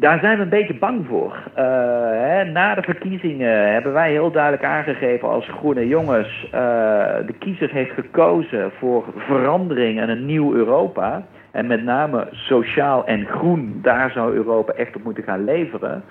Daar 0.00 0.18
zijn 0.18 0.36
we 0.36 0.42
een 0.42 0.48
beetje 0.48 0.78
bang 0.78 1.06
voor. 1.08 1.36
Uh, 1.58 1.64
hè, 2.10 2.44
na 2.44 2.74
de 2.74 2.82
verkiezingen 2.82 3.72
hebben 3.72 3.92
wij 3.92 4.10
heel 4.10 4.30
duidelijk 4.30 4.64
aangegeven 4.64 5.28
als 5.28 5.48
groene 5.48 5.88
jongens... 5.88 6.44
Uh, 6.44 6.50
de 7.26 7.34
kiezer 7.38 7.70
heeft 7.70 7.94
gekozen 7.94 8.70
voor 8.78 9.04
verandering 9.16 10.00
en 10.00 10.08
een 10.08 10.26
nieuw 10.26 10.54
Europa. 10.54 11.22
En 11.50 11.66
met 11.66 11.84
name 11.84 12.28
sociaal 12.30 13.06
en 13.06 13.26
groen, 13.26 13.78
daar 13.82 14.10
zou 14.10 14.34
Europa 14.34 14.72
echt 14.72 14.96
op 14.96 15.04
moeten 15.04 15.24
gaan 15.24 15.44
leveren. 15.44 16.02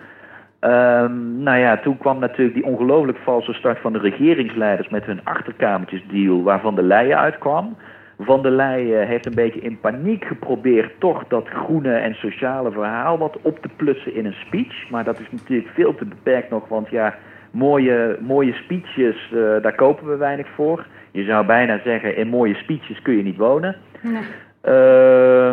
Um, 0.62 1.44
nou 1.44 1.58
ja, 1.58 1.78
toen 1.78 1.98
kwam 1.98 2.20
natuurlijk 2.20 2.56
die 2.56 2.66
ongelooflijk 2.66 3.18
valse 3.18 3.54
start 3.54 3.80
van 3.80 3.94
de 3.94 4.00
regeringsleiders... 4.00 4.90
met 4.90 5.06
hun 5.06 5.22
achterkamertjesdeal 5.24 6.44
waarvan 6.44 6.76
de 6.76 6.84
Leyen 6.84 7.18
uitkwam... 7.18 7.78
Van 8.22 8.42
der 8.42 8.52
Leyen 8.52 9.08
heeft 9.08 9.26
een 9.26 9.36
beetje 9.36 9.60
in 9.60 9.80
paniek 9.80 10.26
geprobeerd 10.26 11.00
toch 11.00 11.24
dat 11.28 11.48
groene 11.48 11.94
en 11.94 12.14
sociale 12.14 12.72
verhaal 12.72 13.18
wat 13.18 13.38
op 13.42 13.60
te 13.62 13.70
plussen 13.76 14.16
in 14.16 14.26
een 14.26 14.34
speech. 14.46 14.90
Maar 14.90 15.04
dat 15.04 15.20
is 15.20 15.32
natuurlijk 15.32 15.70
veel 15.74 15.96
te 15.96 16.06
beperkt 16.06 16.50
nog, 16.50 16.68
want 16.68 16.90
ja, 16.90 17.16
mooie, 17.52 18.18
mooie 18.22 18.54
speeches, 18.54 19.32
uh, 19.34 19.62
daar 19.62 19.76
kopen 19.76 20.08
we 20.08 20.16
weinig 20.16 20.48
voor. 20.56 20.86
Je 21.12 21.24
zou 21.24 21.46
bijna 21.46 21.80
zeggen, 21.84 22.16
in 22.16 22.28
mooie 22.28 22.56
speeches 22.56 23.02
kun 23.02 23.18
je 23.18 23.24
niet 23.24 23.38
wonen. 23.38 23.76
Nee. 24.02 24.24
Uh, 24.64 25.50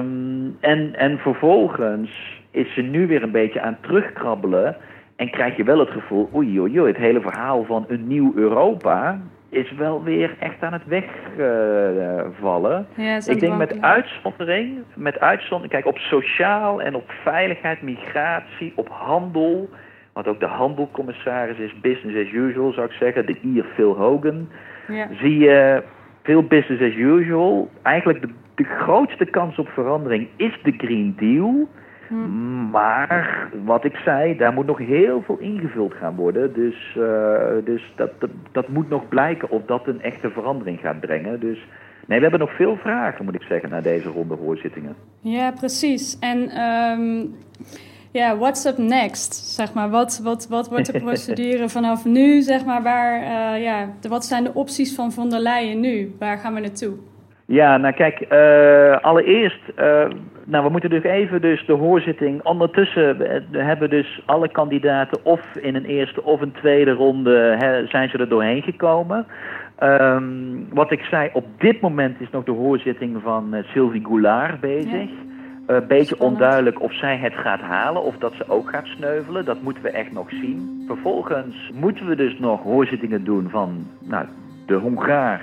en, 0.60 0.94
en 0.94 1.18
vervolgens 1.18 2.40
is 2.50 2.74
ze 2.74 2.82
nu 2.82 3.06
weer 3.06 3.22
een 3.22 3.30
beetje 3.30 3.60
aan 3.60 3.72
het 3.72 3.82
terugkrabbelen. 3.82 4.76
En 5.16 5.30
krijg 5.30 5.56
je 5.56 5.64
wel 5.64 5.78
het 5.78 5.90
gevoel, 5.90 6.30
oei 6.34 6.60
oei 6.60 6.80
oei, 6.80 6.88
het 6.88 7.00
hele 7.00 7.20
verhaal 7.20 7.64
van 7.64 7.84
een 7.88 8.06
nieuw 8.06 8.32
Europa, 8.34 9.20
is 9.48 9.72
wel 9.72 10.02
weer 10.02 10.36
echt 10.38 10.62
aan 10.62 10.72
het 10.72 10.86
wegvallen. 10.86 12.86
Uh, 12.96 13.06
ja, 13.06 13.20
ik 13.26 13.40
denk 13.40 13.56
met 13.56 13.80
uitzondering, 13.80 14.78
met 14.94 15.20
uitzondering, 15.20 15.72
kijk 15.72 15.86
op 15.86 15.98
sociaal 15.98 16.82
en 16.82 16.94
op 16.94 17.10
veiligheid, 17.22 17.82
migratie, 17.82 18.72
op 18.74 18.88
handel. 18.88 19.68
Want 20.12 20.28
ook 20.28 20.40
de 20.40 20.46
handelcommissaris 20.46 21.58
is 21.58 21.80
business 21.80 22.16
as 22.16 22.32
usual, 22.32 22.72
zou 22.72 22.86
ik 22.86 22.92
zeggen. 22.92 23.26
De 23.26 23.36
Ier 23.40 23.64
Phil 23.74 23.96
Hogan. 23.96 24.48
Ja. 24.88 25.08
Zie 25.20 25.38
je 25.38 25.82
veel 26.22 26.42
business 26.42 26.82
as 26.82 26.94
usual. 26.94 27.70
Eigenlijk 27.82 28.20
de, 28.20 28.28
de 28.54 28.64
grootste 28.64 29.24
kans 29.24 29.58
op 29.58 29.68
verandering 29.68 30.28
is 30.36 30.58
de 30.62 30.74
Green 30.76 31.14
Deal. 31.18 31.68
Hm. 32.08 32.70
Maar 32.70 33.48
wat 33.64 33.84
ik 33.84 33.96
zei, 33.96 34.36
daar 34.36 34.52
moet 34.52 34.66
nog 34.66 34.78
heel 34.78 35.22
veel 35.22 35.38
ingevuld 35.38 35.94
gaan 35.94 36.14
worden. 36.14 36.52
Dus, 36.54 36.96
uh, 36.98 37.64
dus 37.64 37.92
dat, 37.96 38.10
dat, 38.18 38.30
dat, 38.52 38.68
moet 38.68 38.88
nog 38.88 39.08
blijken 39.08 39.50
of 39.50 39.62
dat 39.66 39.86
een 39.86 40.02
echte 40.02 40.30
verandering 40.30 40.80
gaat 40.80 41.00
brengen. 41.00 41.40
Dus 41.40 41.58
nee, 42.06 42.16
we 42.16 42.22
hebben 42.22 42.40
nog 42.40 42.56
veel 42.56 42.76
vragen, 42.76 43.24
moet 43.24 43.34
ik 43.34 43.42
zeggen, 43.42 43.70
naar 43.70 43.82
deze 43.82 44.08
ronde 44.08 44.34
hoorzittingen. 44.34 44.94
Ja, 45.20 45.50
precies. 45.50 46.18
En 46.18 46.60
um, 46.60 47.34
ja, 48.10 48.36
what's 48.36 48.64
up 48.64 48.78
next? 48.78 49.34
Zeg 49.34 49.72
maar, 49.72 49.90
wat, 49.90 50.20
wat, 50.22 50.46
wat 50.48 50.68
wordt 50.68 50.92
de 50.92 51.00
procedure 51.06 51.68
vanaf 51.68 52.04
nu? 52.04 52.42
Zeg 52.42 52.64
maar, 52.64 52.82
waar, 52.82 53.20
uh, 53.20 53.62
ja, 53.62 53.88
wat 54.08 54.24
zijn 54.24 54.44
de 54.44 54.54
opties 54.54 54.94
van 54.94 55.12
von 55.12 55.30
der 55.30 55.40
Leyen 55.40 55.80
nu? 55.80 56.14
Waar 56.18 56.38
gaan 56.38 56.54
we 56.54 56.60
naartoe? 56.60 56.94
Ja, 57.46 57.76
nou 57.76 57.94
kijk, 57.94 58.26
uh, 58.32 58.96
allereerst, 59.00 59.60
uh, 59.78 60.04
nou 60.44 60.64
we 60.64 60.70
moeten 60.70 60.90
dus 60.90 61.02
even 61.02 61.40
dus 61.40 61.66
de 61.66 61.72
hoorzitting. 61.72 62.42
Ondertussen 62.42 63.16
hebben 63.50 63.90
dus 63.90 64.22
alle 64.24 64.48
kandidaten 64.48 65.24
of 65.24 65.40
in 65.60 65.74
een 65.74 65.84
eerste 65.84 66.24
of 66.24 66.40
een 66.40 66.52
tweede 66.52 66.90
ronde 66.90 67.56
hè, 67.58 67.86
zijn 67.86 68.08
ze 68.08 68.18
er 68.18 68.28
doorheen 68.28 68.62
gekomen. 68.62 69.26
Um, 69.82 70.66
wat 70.72 70.90
ik 70.90 71.00
zei, 71.00 71.30
op 71.32 71.46
dit 71.58 71.80
moment 71.80 72.20
is 72.20 72.30
nog 72.30 72.44
de 72.44 72.52
hoorzitting 72.52 73.22
van 73.22 73.54
uh, 73.54 73.62
Sylvie 73.64 74.04
Goulard 74.06 74.60
bezig. 74.60 75.10
Een 75.66 75.86
beetje 75.88 76.20
onduidelijk 76.20 76.82
of 76.82 76.92
zij 76.92 77.16
het 77.16 77.34
gaat 77.34 77.60
halen 77.60 78.02
of 78.02 78.16
dat 78.18 78.32
ze 78.36 78.44
ook 78.48 78.70
gaat 78.70 78.86
sneuvelen. 78.86 79.44
Dat 79.44 79.62
moeten 79.62 79.82
we 79.82 79.90
echt 79.90 80.12
nog 80.12 80.30
zien. 80.30 80.84
Vervolgens 80.86 81.70
moeten 81.74 82.06
we 82.06 82.16
dus 82.16 82.38
nog 82.38 82.62
hoorzittingen 82.62 83.24
doen 83.24 83.48
van 83.50 83.86
nou, 84.00 84.26
de 84.66 84.74
Hongaar 84.74 85.40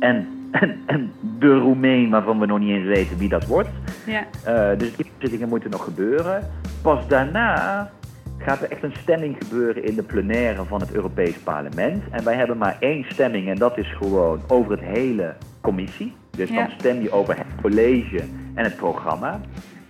en, 0.00 0.26
en, 0.60 0.82
en 0.86 1.12
de 1.38 1.58
Roemeen, 1.58 2.10
waarvan 2.10 2.38
we 2.38 2.46
nog 2.46 2.58
niet 2.58 2.70
eens 2.70 2.86
weten 2.86 3.18
wie 3.18 3.28
dat 3.28 3.46
wordt. 3.46 3.68
Ja. 4.06 4.24
Uh, 4.48 4.78
dus 4.78 4.96
die 4.96 5.06
hoorzittingen 5.10 5.48
moeten 5.48 5.70
nog 5.70 5.84
gebeuren. 5.84 6.50
Pas 6.82 7.08
daarna 7.08 7.90
gaat 8.38 8.62
er 8.62 8.70
echt 8.70 8.82
een 8.82 8.94
stemming 9.00 9.36
gebeuren 9.38 9.84
in 9.84 9.94
de 9.94 10.02
plenaire 10.02 10.64
van 10.64 10.80
het 10.80 10.92
Europees 10.92 11.36
Parlement. 11.36 12.02
En 12.10 12.24
wij 12.24 12.34
hebben 12.34 12.58
maar 12.58 12.76
één 12.80 13.04
stemming 13.08 13.48
en 13.48 13.56
dat 13.56 13.78
is 13.78 13.92
gewoon 13.92 14.40
over 14.48 14.70
het 14.70 14.80
hele 14.80 15.34
commissie. 15.60 16.14
Dus 16.30 16.50
dan 16.50 16.70
stem 16.78 17.02
je 17.02 17.12
over 17.12 17.36
het 17.36 17.46
college 17.62 18.22
en 18.54 18.64
het 18.64 18.76
programma. 18.76 19.40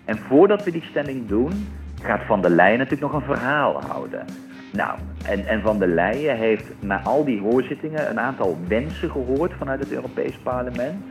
En 0.05 0.19
voordat 0.19 0.65
we 0.65 0.71
die 0.71 0.85
stemming 0.91 1.29
doen, 1.29 1.69
gaat 2.03 2.21
Van 2.27 2.41
der 2.43 2.51
Leyen 2.51 2.79
natuurlijk 2.79 3.13
nog 3.13 3.21
een 3.21 3.35
verhaal 3.37 3.83
houden. 3.87 4.25
Nou, 4.73 4.99
en, 5.25 5.47
en 5.47 5.61
Van 5.61 5.79
der 5.79 5.89
Leyen 5.89 6.37
heeft 6.37 6.65
na 6.81 7.03
al 7.03 7.25
die 7.25 7.41
hoorzittingen 7.41 8.11
een 8.11 8.21
aantal 8.21 8.59
wensen 8.69 9.11
gehoord 9.11 9.53
vanuit 9.59 9.81
het 9.81 9.93
Europees 9.93 10.37
Parlement. 10.43 11.05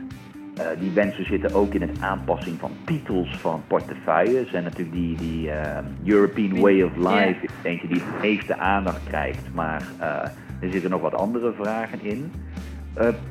Uh, 0.58 0.64
die 0.78 0.90
wensen 0.90 1.26
zitten 1.26 1.54
ook 1.54 1.74
in 1.74 1.80
het 1.80 2.00
aanpassing 2.00 2.58
van 2.58 2.70
titels 2.84 3.36
van 3.36 3.62
portefeuilles. 3.66 4.52
En 4.52 4.62
natuurlijk 4.62 4.96
die, 4.96 5.16
die 5.16 5.46
uh, 5.46 5.78
European 6.04 6.60
Way 6.60 6.82
of 6.82 6.96
Life 6.96 7.36
is 7.42 7.50
eentje 7.62 7.88
die 7.88 8.02
het 8.04 8.22
meeste 8.22 8.58
aandacht 8.58 9.00
krijgt. 9.08 9.54
Maar 9.54 9.82
uh, 10.00 10.06
er 10.60 10.70
zitten 10.70 10.90
nog 10.90 11.00
wat 11.00 11.14
andere 11.14 11.52
vragen 11.52 11.98
in. 12.02 12.32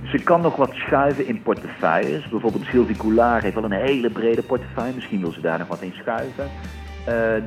ze 0.04 0.18
kan 0.24 0.42
nog 0.42 0.56
wat 0.56 0.74
schuiven 0.74 1.28
in 1.28 1.42
portefeuilles. 1.42 2.30
Bijvoorbeeld 2.30 2.66
Sylvie 2.66 2.96
Goulard 2.96 3.44
heeft 3.44 3.56
wel 3.56 3.64
een 3.64 3.72
hele 3.72 4.10
brede 4.10 4.42
portefeuille. 4.44 4.96
Misschien 4.96 5.22
wil 5.22 5.32
ze 5.32 5.42
daar 5.42 5.60
nog 5.60 5.68
wat 5.68 5.82
in 5.82 5.94
schuiven. 5.94 6.46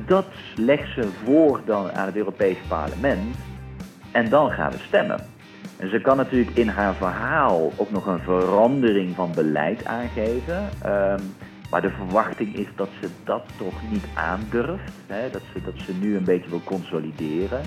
Dat 0.05 0.25
legt 0.55 0.93
ze 0.93 1.09
voor 1.23 1.61
dan 1.65 1.91
aan 1.91 2.05
het 2.05 2.15
Europees 2.15 2.57
Parlement. 2.67 3.35
En 4.11 4.29
dan 4.29 4.51
gaan 4.51 4.71
we 4.71 4.77
stemmen. 4.87 5.19
En 5.77 5.89
ze 5.89 6.01
kan 6.01 6.17
natuurlijk 6.17 6.57
in 6.57 6.67
haar 6.67 6.93
verhaal 6.93 7.71
ook 7.75 7.91
nog 7.91 8.05
een 8.05 8.19
verandering 8.19 9.15
van 9.15 9.31
beleid 9.35 9.85
aangeven. 9.85 10.69
Um, 10.85 11.19
maar 11.69 11.81
de 11.81 11.89
verwachting 11.89 12.55
is 12.55 12.67
dat 12.75 12.89
ze 13.01 13.09
dat 13.23 13.43
toch 13.57 13.91
niet 13.91 14.05
aandurft. 14.13 14.93
Hè? 15.07 15.29
Dat, 15.29 15.41
ze, 15.53 15.61
dat 15.61 15.73
ze 15.85 15.93
nu 15.93 16.15
een 16.15 16.23
beetje 16.23 16.49
wil 16.49 16.61
consolideren. 16.63 17.61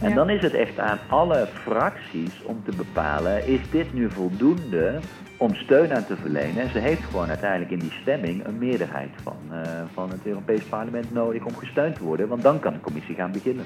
En 0.00 0.14
dan 0.14 0.30
is 0.30 0.42
het 0.42 0.54
echt 0.54 0.78
aan 0.78 0.98
alle 1.08 1.48
fracties 1.62 2.42
om 2.42 2.62
te 2.64 2.76
bepalen: 2.76 3.48
is 3.48 3.60
dit 3.70 3.92
nu 3.92 4.10
voldoende 4.10 4.98
om 5.36 5.54
steun 5.54 5.94
aan 5.94 6.06
te 6.06 6.16
verlenen? 6.16 6.62
En 6.62 6.70
ze 6.70 6.78
heeft 6.78 7.04
gewoon 7.04 7.28
uiteindelijk 7.28 7.70
in 7.70 7.78
die 7.78 7.92
stemming 8.02 8.46
een 8.46 8.58
meerderheid 8.58 9.10
van, 9.22 9.36
uh, 9.52 9.58
van 9.92 10.10
het 10.10 10.26
Europees 10.26 10.62
Parlement 10.62 11.12
nodig 11.12 11.44
om 11.44 11.56
gesteund 11.56 11.94
te 11.94 12.04
worden. 12.04 12.28
Want 12.28 12.42
dan 12.42 12.60
kan 12.60 12.72
de 12.72 12.80
commissie 12.80 13.14
gaan 13.14 13.32
beginnen. 13.32 13.64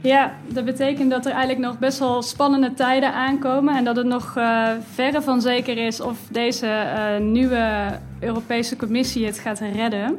Ja, 0.00 0.32
dat 0.46 0.64
betekent 0.64 1.10
dat 1.10 1.26
er 1.26 1.32
eigenlijk 1.32 1.60
nog 1.60 1.78
best 1.78 1.98
wel 1.98 2.22
spannende 2.22 2.74
tijden 2.74 3.12
aankomen 3.12 3.76
en 3.76 3.84
dat 3.84 3.96
het 3.96 4.06
nog 4.06 4.34
uh, 4.36 4.68
verre 4.92 5.22
van 5.22 5.40
zeker 5.40 5.78
is 5.78 6.00
of 6.00 6.18
deze 6.30 6.66
uh, 6.66 7.26
nieuwe 7.26 7.88
Europese 8.20 8.76
Commissie 8.76 9.26
het 9.26 9.38
gaat 9.38 9.60
redden. 9.60 10.16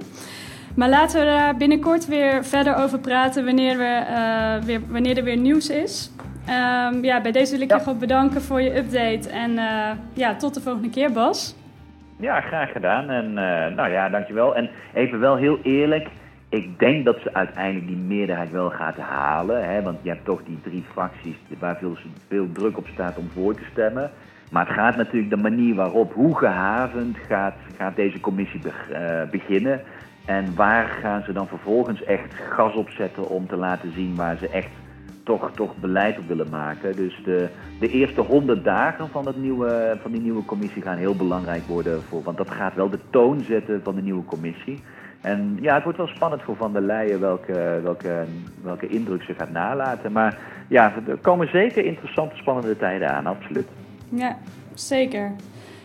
Maar 0.80 0.90
laten 0.90 1.20
we 1.20 1.26
daar 1.26 1.58
binnenkort 1.58 2.08
weer 2.08 2.46
verder 2.46 2.76
over 2.76 3.00
praten 3.00 3.46
wanneer, 3.46 3.78
we, 3.78 4.04
uh, 4.10 4.66
weer, 4.66 4.82
wanneer 4.90 5.18
er 5.18 5.24
weer 5.24 5.38
nieuws 5.38 5.70
is. 5.70 6.12
Um, 6.50 7.04
ja, 7.04 7.22
bij 7.22 7.32
deze 7.32 7.52
wil 7.52 7.62
ik 7.62 7.70
ja. 7.70 7.76
je 7.76 7.84
gewoon 7.84 8.00
bedanken 8.00 8.42
voor 8.42 8.62
je 8.62 8.78
update 8.78 9.30
en 9.30 9.52
ja, 10.14 10.36
tot 10.36 10.54
de 10.54 10.62
volgende 10.62 10.90
keer 10.90 11.12
Bas. 11.12 11.56
Ja, 12.18 12.42
graag 12.42 12.72
gedaan 12.72 13.10
en 13.10 13.34
nou 13.76 13.90
ja, 13.90 14.10
dankjewel. 14.10 14.56
En 14.56 14.70
even 14.94 15.20
wel 15.20 15.36
heel 15.36 15.60
eerlijk, 15.64 16.08
ik 16.50 16.80
denk 16.80 17.06
dat 17.06 17.18
ze 17.24 17.34
uiteindelijk 17.34 17.88
die 17.88 17.98
meerderheid 17.98 18.52
wel 18.52 18.70
gaat 18.70 18.98
halen. 18.98 19.70
Hè, 19.70 19.82
want 19.82 19.98
je 20.02 20.10
hebt 20.10 20.26
toch 20.26 20.42
die 20.46 20.60
drie 20.64 20.84
fracties 20.92 21.36
waar 21.60 21.78
veel, 21.78 21.98
veel 22.28 22.52
druk 22.52 22.78
op 22.78 22.88
staat 22.94 23.18
om 23.18 23.30
voor 23.34 23.56
te 23.56 23.64
stemmen. 23.72 24.12
Maar 24.52 24.66
het 24.66 24.76
gaat 24.76 24.96
natuurlijk 24.96 25.30
de 25.30 25.42
manier 25.42 25.76
waarop, 25.76 26.14
hoe 26.14 26.38
gehavend 26.38 27.18
gaat, 27.28 27.56
gaat 27.78 27.96
deze 27.96 28.20
commissie 28.20 28.62
uh, 28.66 29.22
beginnen. 29.32 29.82
En 30.30 30.56
waar 30.56 30.88
gaan 30.88 31.24
ze 31.24 31.34
dan 31.34 31.48
vervolgens 31.48 32.04
echt 32.04 32.34
gas 32.34 32.74
op 32.74 32.90
zetten 32.90 33.30
om 33.30 33.48
te 33.48 33.56
laten 33.56 33.94
zien 33.94 34.16
waar 34.16 34.38
ze 34.38 34.50
echt 34.50 34.70
toch, 35.24 35.52
toch 35.52 35.76
beleid 35.76 36.18
op 36.18 36.28
willen 36.28 36.50
maken. 36.50 36.96
Dus 36.96 37.22
de, 37.24 37.48
de 37.80 37.90
eerste 37.90 38.22
honderd 38.22 38.64
dagen 38.64 39.10
van, 39.10 39.28
het 39.28 39.38
nieuwe, 39.38 39.98
van 40.02 40.12
die 40.12 40.22
nieuwe 40.22 40.46
commissie 40.46 40.82
gaan 40.82 40.98
heel 40.98 41.16
belangrijk 41.16 41.64
worden. 41.68 42.02
Voor, 42.04 42.24
want 42.24 42.38
dat 42.38 42.52
gaat 42.52 42.76
wel 42.76 42.90
de 42.90 43.00
toon 43.10 43.44
zetten 43.44 43.84
van 43.84 43.96
de 43.96 44.02
nieuwe 44.02 44.26
commissie. 44.26 44.84
En 45.22 45.58
ja, 45.62 45.74
het 45.74 45.84
wordt 45.84 45.98
wel 45.98 46.08
spannend 46.08 46.42
voor 46.42 46.56
Van 46.56 46.74
der 46.74 46.82
Leyen 46.82 47.20
welke, 47.20 47.80
welke, 47.84 48.26
welke 48.64 48.88
indruk 48.88 49.24
ze 49.24 49.34
gaat 49.34 49.52
nalaten. 49.52 50.12
Maar 50.12 50.38
ja, 50.68 50.94
er 51.08 51.18
komen 51.18 51.50
zeker 51.50 51.86
interessante, 51.86 52.36
spannende 52.36 52.78
tijden 52.78 53.14
aan, 53.14 53.26
absoluut. 53.26 53.68
Ja, 54.10 54.38
zeker. 54.74 55.32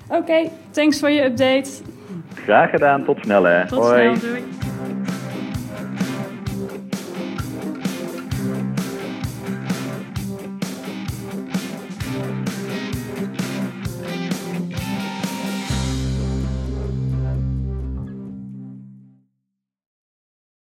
Oké, 0.08 0.16
okay, 0.16 0.50
thanks 0.70 0.98
voor 0.98 1.10
je 1.10 1.24
update. 1.24 1.70
Graag 2.34 2.70
gedaan, 2.70 3.04
tot 3.04 3.18
snel 3.22 3.44
hè. 3.44 3.66
Tot 3.66 3.78
Hoi. 3.78 4.16
snel, 4.16 4.30
doei. 4.30 4.44